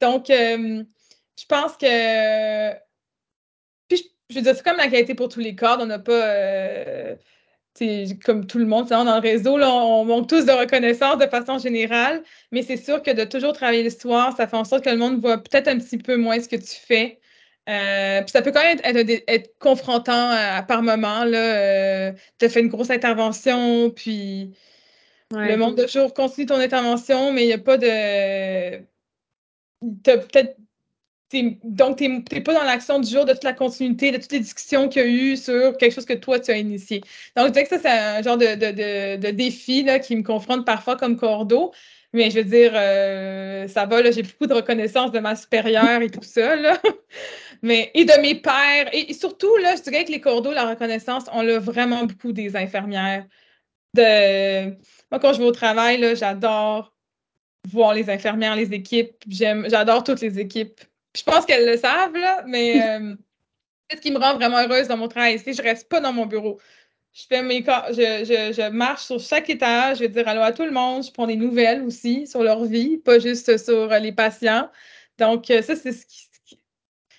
Donc, 0.00 0.26
je 0.28 1.44
pense 1.48 1.76
que. 1.76 2.72
Puis, 3.88 4.10
je, 4.30 4.36
veux 4.36 4.42
dire, 4.42 4.54
c'est 4.54 4.64
comme 4.64 4.76
la 4.76 4.88
qualité 4.88 5.14
pour 5.14 5.28
tous 5.28 5.40
les 5.40 5.54
corps. 5.54 5.78
On 5.80 5.86
n'a 5.86 5.98
pas 5.98 7.16
comme 8.24 8.46
tout 8.46 8.58
le 8.58 8.66
monde 8.66 8.88
dans 8.88 9.04
le 9.04 9.20
réseau, 9.20 9.58
là, 9.58 9.72
on 9.72 10.04
manque 10.04 10.28
tous 10.28 10.44
de 10.46 10.52
reconnaissance 10.52 11.18
de 11.18 11.26
façon 11.26 11.58
générale, 11.58 12.22
mais 12.52 12.62
c'est 12.62 12.76
sûr 12.76 13.02
que 13.02 13.10
de 13.10 13.24
toujours 13.24 13.52
travailler 13.52 13.82
le 13.82 13.90
soir, 13.90 14.34
ça 14.36 14.46
fait 14.46 14.56
en 14.56 14.64
sorte 14.64 14.84
que 14.84 14.90
le 14.90 14.96
monde 14.96 15.20
voit 15.20 15.38
peut-être 15.38 15.68
un 15.68 15.78
petit 15.78 15.98
peu 15.98 16.16
moins 16.16 16.40
ce 16.40 16.48
que 16.48 16.56
tu 16.56 16.74
fais. 16.74 17.20
Euh, 17.68 18.22
puis 18.22 18.30
ça 18.30 18.42
peut 18.42 18.52
quand 18.52 18.62
même 18.62 18.78
être, 19.26 19.58
confrontant 19.58 20.30
à, 20.30 20.62
par 20.62 20.82
moment. 20.82 21.24
Euh, 21.26 22.12
tu 22.38 22.46
as 22.46 22.48
fait 22.48 22.60
une 22.60 22.68
grosse 22.68 22.90
intervention, 22.90 23.90
puis 23.90 24.56
le 25.32 25.56
monde 25.56 25.76
de 25.76 25.84
toujours 25.84 26.14
continue 26.14 26.46
ton 26.46 26.56
intervention, 26.56 27.32
mais 27.32 27.44
il 27.44 27.46
n'y 27.46 27.52
a 27.52 27.58
pas 27.58 27.78
de. 27.78 28.78
Tu 30.04 30.10
as 30.10 30.18
peut-être 30.18 30.56
donc, 31.64 31.98
tu 31.98 32.08
n'es 32.08 32.40
pas 32.40 32.54
dans 32.54 32.62
l'action 32.62 33.00
du 33.00 33.10
jour 33.10 33.24
de 33.24 33.32
toute 33.32 33.44
la 33.44 33.52
continuité, 33.52 34.12
de 34.12 34.18
toutes 34.18 34.32
les 34.32 34.40
discussions 34.40 34.88
qu'il 34.88 35.02
y 35.02 35.04
a 35.04 35.08
eu 35.08 35.36
sur 35.36 35.76
quelque 35.76 35.92
chose 35.92 36.06
que 36.06 36.14
toi, 36.14 36.38
tu 36.38 36.50
as 36.50 36.56
initié. 36.56 37.00
Donc, 37.36 37.48
je 37.48 37.52
dirais 37.52 37.64
que 37.64 37.70
ça, 37.70 37.78
c'est 37.80 37.88
un 37.88 38.22
genre 38.22 38.36
de, 38.36 39.30
défi 39.32 39.82
là, 39.82 39.98
qui 39.98 40.14
me 40.14 40.22
confronte 40.22 40.64
parfois 40.64 40.96
comme 40.96 41.16
cordeau. 41.16 41.72
Mais 42.12 42.30
je 42.30 42.36
veux 42.36 42.44
dire, 42.44 42.72
euh, 42.74 43.66
ça 43.68 43.84
va, 43.86 44.08
j'ai 44.10 44.22
beaucoup 44.22 44.46
de 44.46 44.54
reconnaissance 44.54 45.10
de 45.10 45.18
ma 45.18 45.34
supérieure 45.34 46.00
et 46.00 46.08
tout 46.08 46.22
ça. 46.22 46.56
Mais, 47.62 47.90
et 47.94 48.04
de 48.04 48.20
mes 48.20 48.36
pères. 48.36 48.88
Et, 48.92 49.12
surtout, 49.12 49.54
là, 49.56 49.74
je 49.76 49.82
dirais 49.82 50.04
que 50.04 50.12
les 50.12 50.20
cordeaux, 50.20 50.52
la 50.52 50.68
reconnaissance, 50.68 51.24
on 51.32 51.42
l'a 51.42 51.58
vraiment 51.58 52.04
beaucoup 52.04 52.32
des 52.32 52.56
infirmières. 52.56 53.26
De... 53.94 54.70
Moi, 55.10 55.20
quand 55.20 55.32
je 55.32 55.38
vais 55.38 55.46
au 55.46 55.52
travail, 55.52 56.16
j'adore 56.16 56.92
voir 57.68 57.94
les 57.94 58.10
infirmières, 58.10 58.56
les 58.56 58.72
équipes. 58.72 59.24
J'adore 59.28 60.04
toutes 60.04 60.20
les 60.20 60.38
équipes 60.38 60.80
je 61.16 61.22
pense 61.22 61.46
qu'elles 61.46 61.66
le 61.66 61.76
savent, 61.76 62.16
là, 62.16 62.44
mais 62.46 62.82
euh, 63.00 63.14
ce 63.92 64.00
qui 64.00 64.10
me 64.10 64.18
rend 64.18 64.34
vraiment 64.34 64.58
heureuse 64.58 64.88
dans 64.88 64.96
mon 64.96 65.08
travail, 65.08 65.38
c'est 65.38 65.52
que 65.52 65.56
je 65.56 65.62
ne 65.62 65.66
reste 65.66 65.88
pas 65.88 66.00
dans 66.00 66.12
mon 66.12 66.26
bureau. 66.26 66.60
Je 67.12 67.22
fais 67.28 67.42
mes 67.42 67.64
je, 67.64 68.52
je, 68.54 68.68
marche 68.70 69.04
sur 69.04 69.18
chaque 69.18 69.48
étage, 69.48 69.98
je 69.98 70.02
vais 70.02 70.08
dire 70.08 70.28
allô 70.28 70.42
à 70.42 70.52
tout 70.52 70.64
le 70.64 70.70
monde, 70.70 71.02
je 71.02 71.10
prends 71.10 71.26
des 71.26 71.36
nouvelles 71.36 71.82
aussi 71.82 72.26
sur 72.26 72.42
leur 72.42 72.64
vie, 72.66 72.98
pas 72.98 73.18
juste 73.18 73.56
sur 73.56 73.90
euh, 73.90 73.98
les 73.98 74.12
patients. 74.12 74.70
Donc, 75.18 75.50
euh, 75.50 75.62
ça, 75.62 75.76
c'est 75.76 75.92
ce 75.92 76.04
qui. 76.06 76.28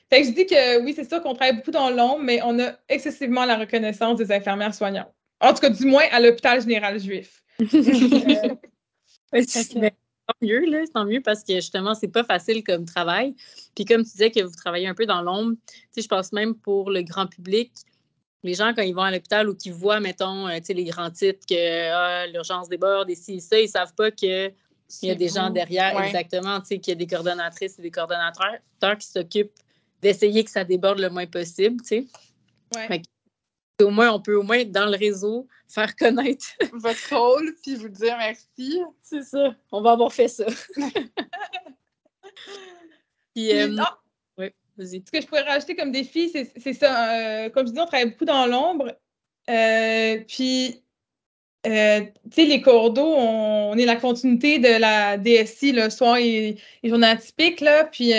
Fait 0.10 0.21
que 0.21 0.27
je 0.27 0.34
dis 0.34 0.45
que 0.45 0.82
oui, 0.84 0.93
c'est 0.95 1.10
sûr 1.10 1.21
qu'on 1.21 1.34
travaille 1.34 1.58
beaucoup 1.58 1.71
dans 1.71 1.89
l'ombre, 1.89 2.19
mais 2.19 2.39
on 2.43 2.58
a 2.60 2.73
excessivement 2.88 3.43
la 3.43 3.58
reconnaissance 3.58 4.17
des 4.17 4.32
infirmières 4.32 4.73
soignantes. 4.73 5.13
En 5.39 5.54
tout 5.54 5.60
cas, 5.60 5.69
du 5.69 5.86
moins 5.86 6.06
à 6.12 6.19
l'hôpital 6.19 6.62
général 6.62 7.00
juif. 7.00 7.43
tant 10.28 10.36
mieux, 10.41 10.65
là, 10.69 10.84
tant 10.93 11.06
mieux 11.06 11.21
parce 11.21 11.43
que 11.43 11.56
justement, 11.56 11.93
c'est 11.95 12.08
pas 12.08 12.23
facile 12.23 12.63
comme 12.63 12.86
travail. 12.86 13.36
Puis 13.76 13.86
comme 13.86 14.04
tu 14.04 14.12
disais 14.12 14.32
que 14.32 14.41
vous 14.41 14.56
travaillez 14.56 14.88
un 14.88 14.93
peu 14.93 15.06
dans 15.06 15.21
l'ombre, 15.21 15.56
tu 15.65 15.78
sais, 15.91 16.02
je 16.02 16.08
pense 16.08 16.32
même 16.34 16.56
pour 16.56 16.91
le 16.91 17.02
grand 17.04 17.28
public, 17.28 17.71
les 18.43 18.54
gens, 18.54 18.73
quand 18.73 18.84
ils 18.84 18.93
vont 18.93 19.04
à 19.04 19.12
l'hôpital 19.12 19.50
ou 19.50 19.56
qu'ils 19.56 19.73
voient, 19.73 20.00
mettons, 20.00 20.47
euh, 20.47 20.58
tu 20.58 20.65
sais, 20.65 20.73
les 20.73 20.86
grands 20.86 21.10
titres 21.10 21.45
que 21.47 21.91
ah, 21.91 22.28
l'urgence 22.28 22.69
déborde 22.69 23.10
et 23.10 23.15
ci, 23.15 23.41
ça, 23.41 23.60
ils 23.60 23.69
savent 23.69 23.93
pas 23.95 24.12
qu'il 24.12 24.54
y 25.02 25.10
a 25.10 25.15
des 25.15 25.30
gens 25.30 25.50
derrière, 25.50 26.00
exactement, 26.02 26.60
tu 26.62 26.67
sais, 26.67 26.80
qu'il 26.80 26.91
y 26.91 26.95
a 26.95 26.95
des 26.95 27.08
coordonnatrices 27.08 27.80
et 27.80 27.82
des 27.82 27.91
coordonnateurs 27.91 28.97
qui 29.00 29.08
s'occupent 29.08 29.54
d'essayer 30.02 30.43
que 30.43 30.52
ça 30.52 30.63
déborde 30.63 31.00
le 31.00 31.10
moins 31.10 31.26
possible, 31.26 31.82
tu 31.82 31.88
sais. 31.88 32.08
Ouais 32.76 33.02
au 33.84 33.90
moins, 33.90 34.12
on 34.12 34.20
peut 34.20 34.36
au 34.36 34.44
moins, 34.44 34.63
dans 34.66 34.86
le 34.86 34.98
réseau, 34.98 35.48
faire 35.68 35.96
connaître 35.96 36.46
votre 36.74 37.16
rôle, 37.16 37.56
puis 37.62 37.76
vous 37.76 37.90
dire 37.90 38.18
merci. 38.18 38.82
C'est 39.02 39.24
ça. 39.24 39.56
On 39.72 39.82
va 39.82 39.92
avoir 39.92 40.12
fait 40.12 40.28
ça. 40.28 40.46
puis, 43.36 43.52
euh, 43.54 43.76
ce 44.80 45.12
que 45.12 45.22
je 45.22 45.28
pourrais 45.28 45.44
rajouter 45.44 45.76
comme 45.76 45.92
défi, 45.92 46.30
c'est 46.30 46.74
ça. 46.74 47.12
Euh, 47.12 47.50
comme 47.50 47.68
je 47.68 47.74
dis, 47.74 47.80
on 47.80 47.86
travaille 47.86 48.12
beaucoup 48.12 48.26
dans 48.26 48.46
l'ombre. 48.48 48.98
Euh, 49.50 50.20
puis, 50.28 50.84
euh, 51.66 52.02
tu 52.02 52.36
sais, 52.36 52.46
les 52.46 52.62
cours 52.62 52.92
d'eau, 52.92 53.13
on, 53.16 53.78
est 53.78 53.86
la 53.86 53.96
continuité 53.96 54.60
de 54.60 54.80
la 54.80 55.18
DSI, 55.18 55.72
le 55.72 55.90
soir 55.90 56.18
et, 56.18 56.58
et 56.84 56.90
journée 56.90 57.08
atypique, 57.08 57.62
là. 57.62 57.86
Puis, 57.86 58.13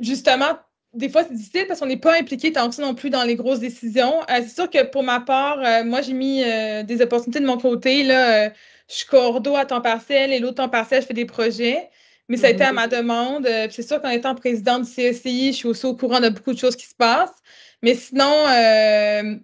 justement, 0.00 0.58
des 0.96 1.08
fois, 1.08 1.24
c'est 1.24 1.34
difficile 1.34 1.66
parce 1.68 1.80
qu'on 1.80 1.86
n'est 1.86 1.96
pas 1.96 2.18
impliqué 2.18 2.52
tant 2.52 2.68
que 2.68 2.74
ça 2.74 2.82
non 2.82 2.94
plus 2.94 3.10
dans 3.10 3.24
les 3.24 3.36
grosses 3.36 3.60
décisions. 3.60 4.14
c'est 4.28 4.48
sûr 4.48 4.70
que 4.70 4.82
pour 4.84 5.02
ma 5.02 5.20
part, 5.20 5.58
moi, 5.84 6.02
j'ai 6.02 6.12
mis 6.14 6.42
des 6.84 7.02
opportunités 7.02 7.40
de 7.40 7.46
mon 7.46 7.58
côté. 7.58 8.02
Là, 8.02 8.50
je 8.88 8.94
suis 8.94 9.06
cordeau 9.06 9.56
à 9.56 9.64
temps 9.66 9.80
partiel 9.80 10.32
et 10.32 10.38
l'autre 10.38 10.56
temps 10.56 10.68
partiel, 10.68 11.02
je 11.02 11.06
fais 11.06 11.14
des 11.14 11.26
projets. 11.26 11.90
Mais 12.28 12.36
ça 12.36 12.48
a 12.48 12.50
été 12.50 12.64
à 12.64 12.72
ma 12.72 12.88
demande. 12.88 13.46
Euh, 13.46 13.68
c'est 13.70 13.82
sûr 13.86 14.02
qu'en 14.02 14.10
étant 14.10 14.34
présidente 14.34 14.84
du 14.84 14.90
CSI, 14.90 15.52
je 15.52 15.56
suis 15.56 15.68
aussi 15.68 15.86
au 15.86 15.94
courant 15.94 16.20
de 16.20 16.28
beaucoup 16.28 16.52
de 16.52 16.58
choses 16.58 16.76
qui 16.76 16.86
se 16.86 16.94
passent. 16.94 17.34
Mais 17.82 17.94
sinon, 17.94 18.32
euh, 18.48 19.36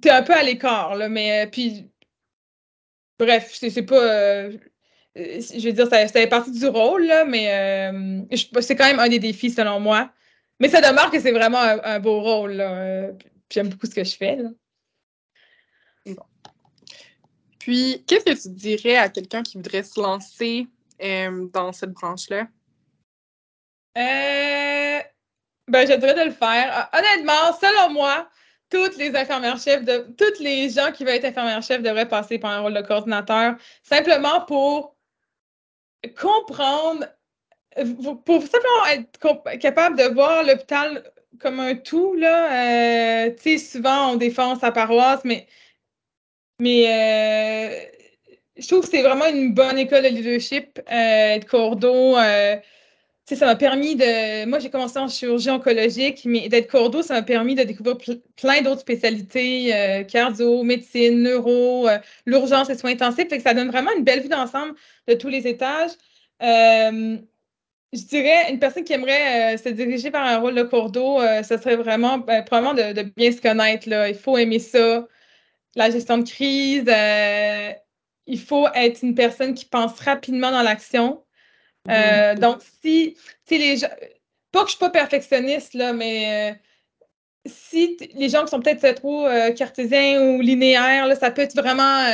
tu 0.00 0.08
es 0.08 0.10
un 0.10 0.22
peu 0.22 0.32
à 0.32 0.42
l'écart. 0.42 0.94
Là, 0.96 1.08
mais 1.08 1.44
euh, 1.44 1.50
puis, 1.50 1.90
bref, 3.18 3.52
c'est 3.52 3.82
pas. 3.82 4.50
je 5.14 5.64
veux 5.66 5.72
dire, 5.72 5.88
ça, 5.88 6.06
ça 6.06 6.12
fait 6.20 6.26
partie 6.26 6.52
du 6.52 6.66
rôle, 6.66 7.06
là, 7.06 7.24
mais 7.24 8.30
c'est 8.62 8.76
quand 8.76 8.86
même 8.86 9.00
un 9.00 9.08
des 9.08 9.18
défis 9.18 9.50
selon 9.50 9.80
moi. 9.80 10.10
Mais 10.60 10.68
ça 10.68 10.80
demeure 10.80 11.10
que 11.10 11.18
c'est 11.18 11.32
vraiment 11.32 11.58
un, 11.60 11.98
beau 12.00 12.20
rôle. 12.20 12.52
Là, 12.52 13.10
j'aime 13.50 13.70
beaucoup 13.70 13.86
ce 13.86 13.94
que 13.94 14.04
je 14.04 14.16
fais. 14.16 14.36
Là. 14.36 14.50
Puis, 17.58 18.04
qu'est-ce 18.06 18.24
que 18.24 18.42
tu 18.42 18.48
dirais 18.54 18.96
à 18.96 19.08
quelqu'un 19.08 19.42
qui 19.42 19.56
voudrait 19.56 19.82
se 19.82 20.00
lancer 20.00 20.66
euh, 21.02 21.46
dans 21.52 21.72
cette 21.72 21.92
branche-là? 21.92 22.46
Euh, 23.98 25.00
ben, 25.68 25.86
je 25.86 25.94
dirais 25.96 26.14
de 26.14 26.24
le 26.24 26.30
faire. 26.30 26.70
Ah, 26.72 26.98
honnêtement, 26.98 27.52
selon 27.60 27.92
moi, 27.92 28.28
toutes 28.70 28.96
les 28.96 29.14
infirmières-chefs, 29.14 29.84
de, 29.84 30.14
toutes 30.16 30.38
les 30.38 30.70
gens 30.70 30.92
qui 30.92 31.04
veulent 31.04 31.14
être 31.14 31.24
infirmières-chefs 31.24 31.82
devraient 31.82 32.08
passer 32.08 32.38
par 32.38 32.52
un 32.52 32.60
rôle 32.60 32.74
de 32.74 32.80
coordinateur, 32.80 33.56
simplement 33.82 34.42
pour 34.42 34.96
comprendre, 36.18 37.06
pour 38.24 38.42
simplement 38.42 38.86
être 38.92 39.58
capable 39.58 39.96
de 39.96 40.12
voir 40.12 40.42
l'hôpital 40.42 41.04
comme 41.38 41.60
un 41.60 41.74
tout. 41.74 42.14
Là. 42.14 43.26
Euh, 43.26 43.30
tu 43.30 43.58
sais, 43.58 43.58
souvent, 43.58 44.12
on 44.12 44.16
défend 44.16 44.58
sa 44.58 44.72
paroisse, 44.72 45.20
mais, 45.24 45.46
mais 46.58 47.90
je 48.60 48.66
trouve 48.68 48.82
que 48.82 48.90
c'est 48.90 49.02
vraiment 49.02 49.26
une 49.26 49.52
bonne 49.54 49.78
école 49.78 50.02
de 50.02 50.08
leadership, 50.08 50.78
euh, 50.78 51.34
être 51.34 51.46
cordeau. 51.46 52.16
Euh, 52.16 52.56
ça 53.26 53.46
m'a 53.46 53.56
permis 53.56 53.94
de. 53.94 54.44
Moi, 54.46 54.58
j'ai 54.58 54.70
commencé 54.70 54.98
en 54.98 55.08
chirurgie 55.08 55.50
oncologique, 55.50 56.22
mais 56.24 56.48
d'être 56.48 56.68
cordeau, 56.68 57.00
ça 57.02 57.14
m'a 57.14 57.22
permis 57.22 57.54
de 57.54 57.62
découvrir 57.62 57.96
plein 58.36 58.60
d'autres 58.60 58.80
spécialités 58.80 59.74
euh, 59.74 60.02
cardio, 60.02 60.64
médecine, 60.64 61.22
neuro, 61.22 61.88
euh, 61.88 61.98
l'urgence 62.26 62.70
et 62.70 62.76
soins 62.76 62.90
intensifs. 62.90 63.28
Ça 63.42 63.54
donne 63.54 63.70
vraiment 63.70 63.92
une 63.96 64.04
belle 64.04 64.22
vue 64.22 64.28
d'ensemble 64.28 64.74
de 65.06 65.14
tous 65.14 65.28
les 65.28 65.46
étages. 65.46 65.92
Je 67.92 68.02
dirais, 68.02 68.50
une 68.50 68.58
personne 68.58 68.84
qui 68.84 68.92
aimerait 68.92 69.56
se 69.58 69.68
diriger 69.68 70.10
vers 70.10 70.22
un 70.22 70.38
rôle 70.38 70.54
de 70.54 70.62
cordeau, 70.62 71.20
ce 71.42 71.56
serait 71.56 71.76
vraiment, 71.76 72.18
ben, 72.18 72.44
probablement 72.44 72.74
de, 72.74 72.92
de, 72.92 73.02
bien 73.02 73.32
se 73.32 73.40
connaître. 73.40 73.88
Là. 73.88 74.08
Il 74.08 74.14
faut 74.14 74.38
aimer 74.38 74.60
ça. 74.60 75.06
La 75.74 75.90
gestion 75.90 76.18
de 76.18 76.28
crise 76.28 76.88
il 78.30 78.38
faut 78.38 78.68
être 78.74 79.02
une 79.02 79.14
personne 79.14 79.54
qui 79.54 79.64
pense 79.64 79.98
rapidement 80.00 80.50
dans 80.50 80.62
l'action. 80.62 81.24
Euh, 81.88 82.32
mhm. 82.32 82.38
donc, 82.38 82.60
si, 82.82 83.16
les 83.50 83.76
gens, 83.76 83.88
pas 84.52 84.62
que 84.62 84.66
je 84.66 84.76
suis 84.76 84.78
pas 84.78 84.90
perfectionniste, 84.90 85.74
là, 85.74 85.92
mais 85.92 86.52
euh, 86.52 86.54
si 87.46 87.96
les 88.14 88.28
gens 88.28 88.44
qui 88.44 88.50
sont 88.50 88.60
peut-être 88.60 88.94
trop 89.00 89.26
euh, 89.26 89.52
cartésiens 89.52 90.22
ou 90.22 90.40
linéaires, 90.40 91.06
là, 91.06 91.16
ça 91.16 91.30
peut 91.30 91.42
être 91.42 91.56
vraiment, 91.56 92.04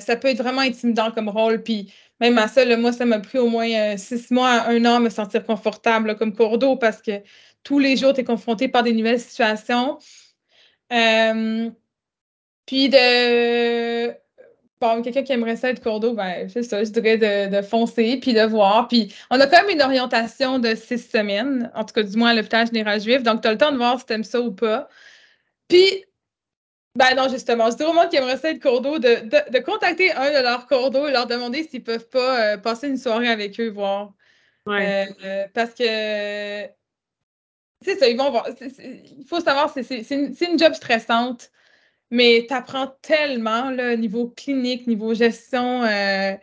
ça 0.00 0.16
peut 0.16 0.28
être 0.28 0.42
vraiment 0.42 0.62
intimidant 0.62 1.12
comme 1.12 1.28
rôle. 1.28 1.62
Puis 1.62 1.92
même 2.20 2.38
à 2.38 2.48
ça, 2.48 2.64
moi, 2.76 2.92
ça 2.92 3.04
m'a 3.06 3.20
pris 3.20 3.38
au 3.38 3.48
moins 3.48 3.96
six 3.96 4.30
mois, 4.30 4.68
un 4.68 4.84
an 4.84 4.96
à 4.96 5.00
me 5.00 5.10
sentir 5.10 5.44
confortable 5.44 6.16
comme 6.16 6.34
cours 6.34 6.58
d'eau 6.58 6.76
parce 6.76 7.02
que 7.02 7.22
tous 7.62 7.78
les 7.78 7.96
jours, 7.96 8.12
tu 8.14 8.20
es 8.20 8.24
confronté 8.24 8.68
par 8.68 8.82
des 8.82 8.92
nouvelles 8.92 9.20
situations. 9.20 9.98
puis 12.66 12.88
de 12.88 14.10
bon, 14.80 15.02
quelqu'un 15.02 15.22
qui 15.22 15.32
aimerait 15.32 15.56
ça 15.56 15.70
être 15.70 15.82
cordeau, 15.82 16.14
ben, 16.14 16.48
c'est 16.48 16.62
ça, 16.62 16.82
je 16.82 16.90
dirais 16.90 17.18
de, 17.18 17.54
de, 17.56 17.62
foncer 17.62 18.18
puis 18.20 18.32
de 18.32 18.42
voir. 18.42 18.88
Puis 18.88 19.14
on 19.30 19.38
a 19.40 19.46
quand 19.46 19.62
même 19.62 19.76
une 19.76 19.82
orientation 19.82 20.58
de 20.58 20.74
six 20.74 20.98
semaines, 21.10 21.70
en 21.74 21.84
tout 21.84 21.94
cas, 21.94 22.02
du 22.02 22.16
moins 22.16 22.30
à 22.30 22.34
l'hôpital 22.34 22.66
général 22.66 23.00
juif. 23.00 23.22
Donc, 23.22 23.42
tu 23.42 23.48
as 23.48 23.52
le 23.52 23.58
temps 23.58 23.72
de 23.72 23.76
voir 23.76 23.98
si 24.00 24.06
tu 24.06 24.12
aimes 24.14 24.24
ça 24.24 24.40
ou 24.40 24.52
pas. 24.52 24.88
Puis, 25.68 26.04
ben 26.96 27.14
non, 27.16 27.28
justement, 27.28 27.70
je 27.70 27.76
dis 27.76 27.84
au 27.84 27.92
monde 27.92 28.08
qui 28.08 28.16
aimerait 28.16 28.36
ça 28.36 28.50
être 28.50 28.60
cordeau 28.60 28.98
de, 28.98 29.08
de, 29.08 29.50
de, 29.52 29.58
contacter 29.60 30.12
un 30.12 30.30
de 30.30 30.42
leurs 30.42 30.66
cordeaux 30.66 31.06
et 31.06 31.12
leur 31.12 31.26
demander 31.26 31.64
s'ils 31.64 31.84
peuvent 31.84 32.08
pas 32.08 32.54
euh, 32.54 32.58
passer 32.58 32.88
une 32.88 32.96
soirée 32.96 33.28
avec 33.28 33.58
eux, 33.60 33.70
voir. 33.70 34.12
Ouais. 34.66 35.08
Euh, 35.24 35.46
parce 35.54 35.74
que 35.74 35.84
c'est 37.82 37.96
ça, 37.98 38.08
ils 38.08 38.16
vont 38.16 38.30
voir. 38.30 38.46
Il 38.60 39.24
faut 39.26 39.40
savoir, 39.40 39.72
c'est 39.72 40.10
une, 40.10 40.34
une 40.40 40.58
job 40.58 40.74
stressante. 40.74 41.50
Mais 42.10 42.44
tu 42.48 42.54
apprends 42.54 42.88
tellement, 43.02 43.70
là, 43.70 43.96
niveau 43.96 44.28
clinique, 44.28 44.86
niveau 44.86 45.14
gestion. 45.14 45.84
Euh, 45.84 46.36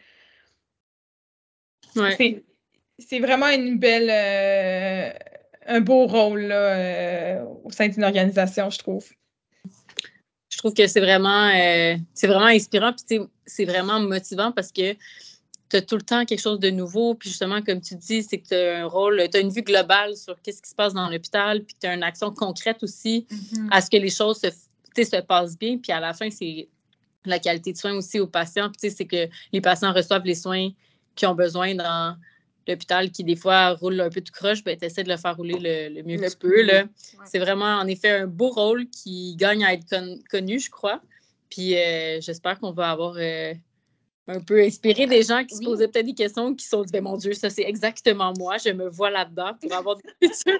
c'est 1.93 3.19
vraiment 3.19 3.49
une 3.49 3.77
belle. 3.77 4.09
Euh, 4.09 5.11
un 5.69 5.81
beau 5.81 6.07
rôle 6.07 6.43
là, 6.43 6.55
euh, 6.55 7.45
au 7.65 7.71
sein 7.71 7.89
d'une 7.89 8.05
organisation, 8.05 8.69
je 8.69 8.79
trouve. 8.79 9.09
Je 10.57 10.63
trouve 10.63 10.73
que 10.73 10.87
c'est 10.87 11.01
vraiment, 11.01 11.51
c'est 12.15 12.25
vraiment 12.25 12.47
inspirant, 12.47 12.91
puis 12.91 13.19
c'est 13.45 13.65
vraiment 13.65 13.99
motivant 13.99 14.51
parce 14.51 14.71
que 14.71 14.93
tu 15.69 15.75
as 15.75 15.81
tout 15.83 15.97
le 15.97 16.01
temps 16.01 16.25
quelque 16.25 16.41
chose 16.41 16.59
de 16.59 16.71
nouveau. 16.71 17.13
Puis 17.13 17.29
justement, 17.29 17.61
comme 17.61 17.79
tu 17.79 17.93
dis, 17.93 18.23
c'est 18.23 18.39
que 18.39 18.47
tu 18.47 18.55
as 18.55 18.79
un 18.79 18.85
rôle, 18.85 19.21
tu 19.31 19.37
as 19.37 19.41
une 19.41 19.51
vue 19.51 19.61
globale 19.61 20.17
sur 20.17 20.41
qu'est-ce 20.41 20.63
qui 20.63 20.69
se 20.71 20.73
passe 20.73 20.95
dans 20.95 21.09
l'hôpital, 21.09 21.63
puis 21.63 21.75
tu 21.79 21.85
as 21.85 21.93
une 21.93 22.01
action 22.01 22.31
concrète 22.31 22.81
aussi 22.81 23.27
mm-hmm. 23.29 23.67
à 23.69 23.81
ce 23.81 23.89
que 23.91 23.97
les 23.97 24.09
choses 24.09 24.39
se 24.39 24.47
se 25.03 25.21
passe 25.21 25.55
bien. 25.59 25.77
Puis 25.77 25.91
à 25.91 25.99
la 25.99 26.11
fin, 26.15 26.31
c'est 26.31 26.67
la 27.23 27.37
qualité 27.37 27.71
de 27.71 27.77
soins 27.77 27.93
aussi 27.93 28.19
aux 28.19 28.25
patients. 28.25 28.71
Puis 28.71 28.89
c'est 28.89 29.05
que 29.05 29.29
les 29.53 29.61
patients 29.61 29.93
reçoivent 29.93 30.25
les 30.25 30.33
soins 30.33 30.69
qu'ils 31.15 31.27
ont 31.27 31.35
besoin 31.35 31.75
dans 31.75 32.17
l'hôpital 32.67 33.11
qui, 33.11 33.23
des 33.23 33.35
fois, 33.35 33.73
roule 33.73 33.99
un 34.01 34.09
peu 34.09 34.21
de 34.21 34.29
croche, 34.29 34.63
ben, 34.63 34.77
tu 34.77 34.85
essaies 34.85 35.03
de 35.03 35.09
le 35.09 35.17
faire 35.17 35.35
rouler 35.35 35.89
le, 35.89 36.03
mieux 36.03 36.17
que 36.17 36.29
tu 36.29 36.37
peux. 36.37 36.67
C'est 37.25 37.39
vraiment, 37.39 37.75
en 37.77 37.87
effet, 37.87 38.09
un 38.09 38.27
beau 38.27 38.49
rôle 38.49 38.87
qui 38.89 39.35
gagne 39.35 39.63
à 39.63 39.73
être 39.73 39.85
connu, 40.29 40.59
je 40.59 40.69
crois. 40.69 41.01
Puis 41.49 41.75
euh, 41.77 42.19
j'espère 42.21 42.59
qu'on 42.59 42.71
va 42.71 42.91
avoir 42.91 43.15
euh, 43.17 43.53
un 44.27 44.39
peu 44.41 44.61
inspiré 44.61 45.07
des 45.07 45.23
gens 45.23 45.45
qui 45.45 45.55
se 45.55 45.63
posaient 45.63 45.87
peut-être 45.87 46.05
des 46.05 46.13
questions 46.13 46.53
qui 46.53 46.65
sont 46.65 46.83
dit, 46.83 46.91
ben, 46.91 47.03
mon 47.03 47.17
Dieu, 47.17 47.33
ça, 47.33 47.49
c'est 47.49 47.63
exactement 47.63 48.33
moi. 48.37 48.57
Je 48.57 48.69
me 48.69 48.89
vois 48.89 49.09
là-dedans 49.09 49.53
pour 49.61 49.73
avoir 49.73 49.95
des 49.97 50.03
questions. 50.27 50.59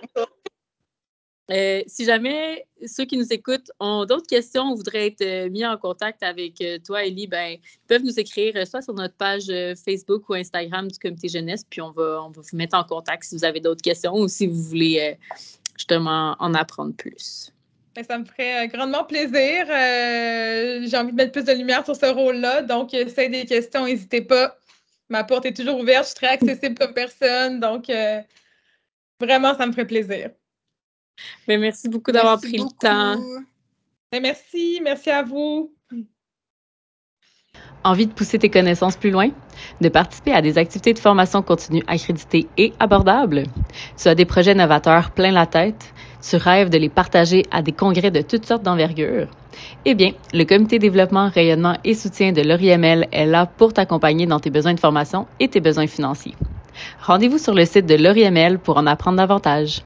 Euh, 1.49 1.81
si 1.87 2.03
jamais 2.03 2.67
ceux 2.85 3.05
qui 3.05 3.17
nous 3.17 3.31
écoutent 3.31 3.71
ont 3.79 4.05
d'autres 4.05 4.27
questions 4.27 4.71
ou 4.71 4.75
voudraient 4.75 5.07
être 5.07 5.21
euh, 5.21 5.49
mis 5.49 5.65
en 5.65 5.77
contact 5.77 6.21
avec 6.21 6.59
euh, 6.59 6.77
toi, 6.85 7.05
Ellie, 7.05 7.27
ben, 7.27 7.57
ils 7.57 7.87
peuvent 7.87 8.03
nous 8.03 8.19
écrire 8.19 8.67
soit 8.67 8.81
sur 8.81 8.93
notre 8.93 9.15
page 9.15 9.45
Facebook 9.83 10.27
ou 10.29 10.33
Instagram 10.33 10.89
du 10.89 10.99
comité 10.99 11.29
jeunesse, 11.29 11.65
puis 11.69 11.81
on 11.81 11.91
va, 11.91 12.23
on 12.23 12.31
va 12.31 12.41
vous 12.41 12.57
mettre 12.57 12.77
en 12.77 12.83
contact 12.83 13.23
si 13.23 13.35
vous 13.35 13.45
avez 13.45 13.61
d'autres 13.61 13.81
questions 13.81 14.13
ou 14.13 14.27
si 14.27 14.45
vous 14.47 14.61
voulez 14.61 15.17
justement 15.77 16.35
en 16.39 16.53
apprendre 16.53 16.93
plus. 16.95 17.53
Ben, 17.95 18.03
ça 18.03 18.19
me 18.19 18.25
ferait 18.25 18.67
grandement 18.67 19.05
plaisir. 19.05 19.67
J'ai 19.67 20.97
envie 20.97 21.11
de 21.11 21.15
mettre 21.15 21.31
plus 21.31 21.45
de 21.45 21.53
lumière 21.53 21.85
sur 21.85 21.95
ce 21.95 22.05
rôle-là. 22.07 22.61
Donc, 22.61 22.89
si 22.91 23.03
vous 23.03 23.19
avez 23.19 23.29
des 23.29 23.45
questions, 23.45 23.85
n'hésitez 23.85 24.21
pas. 24.21 24.57
Ma 25.09 25.23
porte 25.23 25.45
est 25.45 25.55
toujours 25.55 25.79
ouverte. 25.79 26.03
Je 26.03 26.07
suis 26.07 26.15
très 26.15 26.27
accessible 26.27 26.77
comme 26.77 26.93
personne. 26.93 27.59
Donc, 27.61 27.89
vraiment, 29.19 29.55
ça 29.57 29.65
me 29.65 29.71
ferait 29.71 29.87
plaisir. 29.87 30.29
Mais 31.47 31.57
merci 31.57 31.89
beaucoup 31.89 32.11
d'avoir 32.11 32.39
pris 32.39 32.57
le 32.57 32.65
temps. 32.79 33.19
Merci, 34.11 34.79
merci 34.83 35.09
à 35.09 35.23
vous. 35.23 35.71
Envie 37.83 38.07
de 38.07 38.13
pousser 38.13 38.39
tes 38.39 38.49
connaissances 38.49 38.97
plus 38.97 39.11
loin? 39.11 39.29
De 39.81 39.89
participer 39.89 40.33
à 40.33 40.41
des 40.41 40.57
activités 40.57 40.93
de 40.93 40.99
formation 40.99 41.41
continue 41.41 41.83
accréditées 41.87 42.47
et 42.57 42.73
abordables? 42.79 43.43
Tu 44.01 44.07
as 44.07 44.15
des 44.15 44.25
projets 44.25 44.55
novateurs 44.55 45.11
plein 45.11 45.31
la 45.31 45.45
tête? 45.45 45.93
Tu 46.27 46.35
rêves 46.35 46.69
de 46.69 46.77
les 46.77 46.89
partager 46.89 47.45
à 47.51 47.61
des 47.61 47.71
congrès 47.71 48.11
de 48.11 48.21
toutes 48.21 48.45
sortes 48.45 48.63
d'envergure? 48.63 49.27
Eh 49.85 49.95
bien, 49.95 50.11
le 50.33 50.43
Comité 50.43 50.79
développement, 50.79 51.29
rayonnement 51.29 51.77
et 51.83 51.93
soutien 51.93 52.31
de 52.31 52.41
l'ORIML 52.41 53.07
est 53.11 53.25
là 53.25 53.45
pour 53.45 53.73
t'accompagner 53.73 54.25
dans 54.25 54.39
tes 54.39 54.49
besoins 54.49 54.73
de 54.73 54.79
formation 54.79 55.27
et 55.39 55.47
tes 55.47 55.61
besoins 55.61 55.87
financiers. 55.87 56.35
Rendez-vous 57.01 57.37
sur 57.37 57.53
le 57.53 57.65
site 57.65 57.85
de 57.85 57.95
l'ORIML 57.95 58.59
pour 58.59 58.77
en 58.77 58.87
apprendre 58.87 59.17
davantage. 59.17 59.83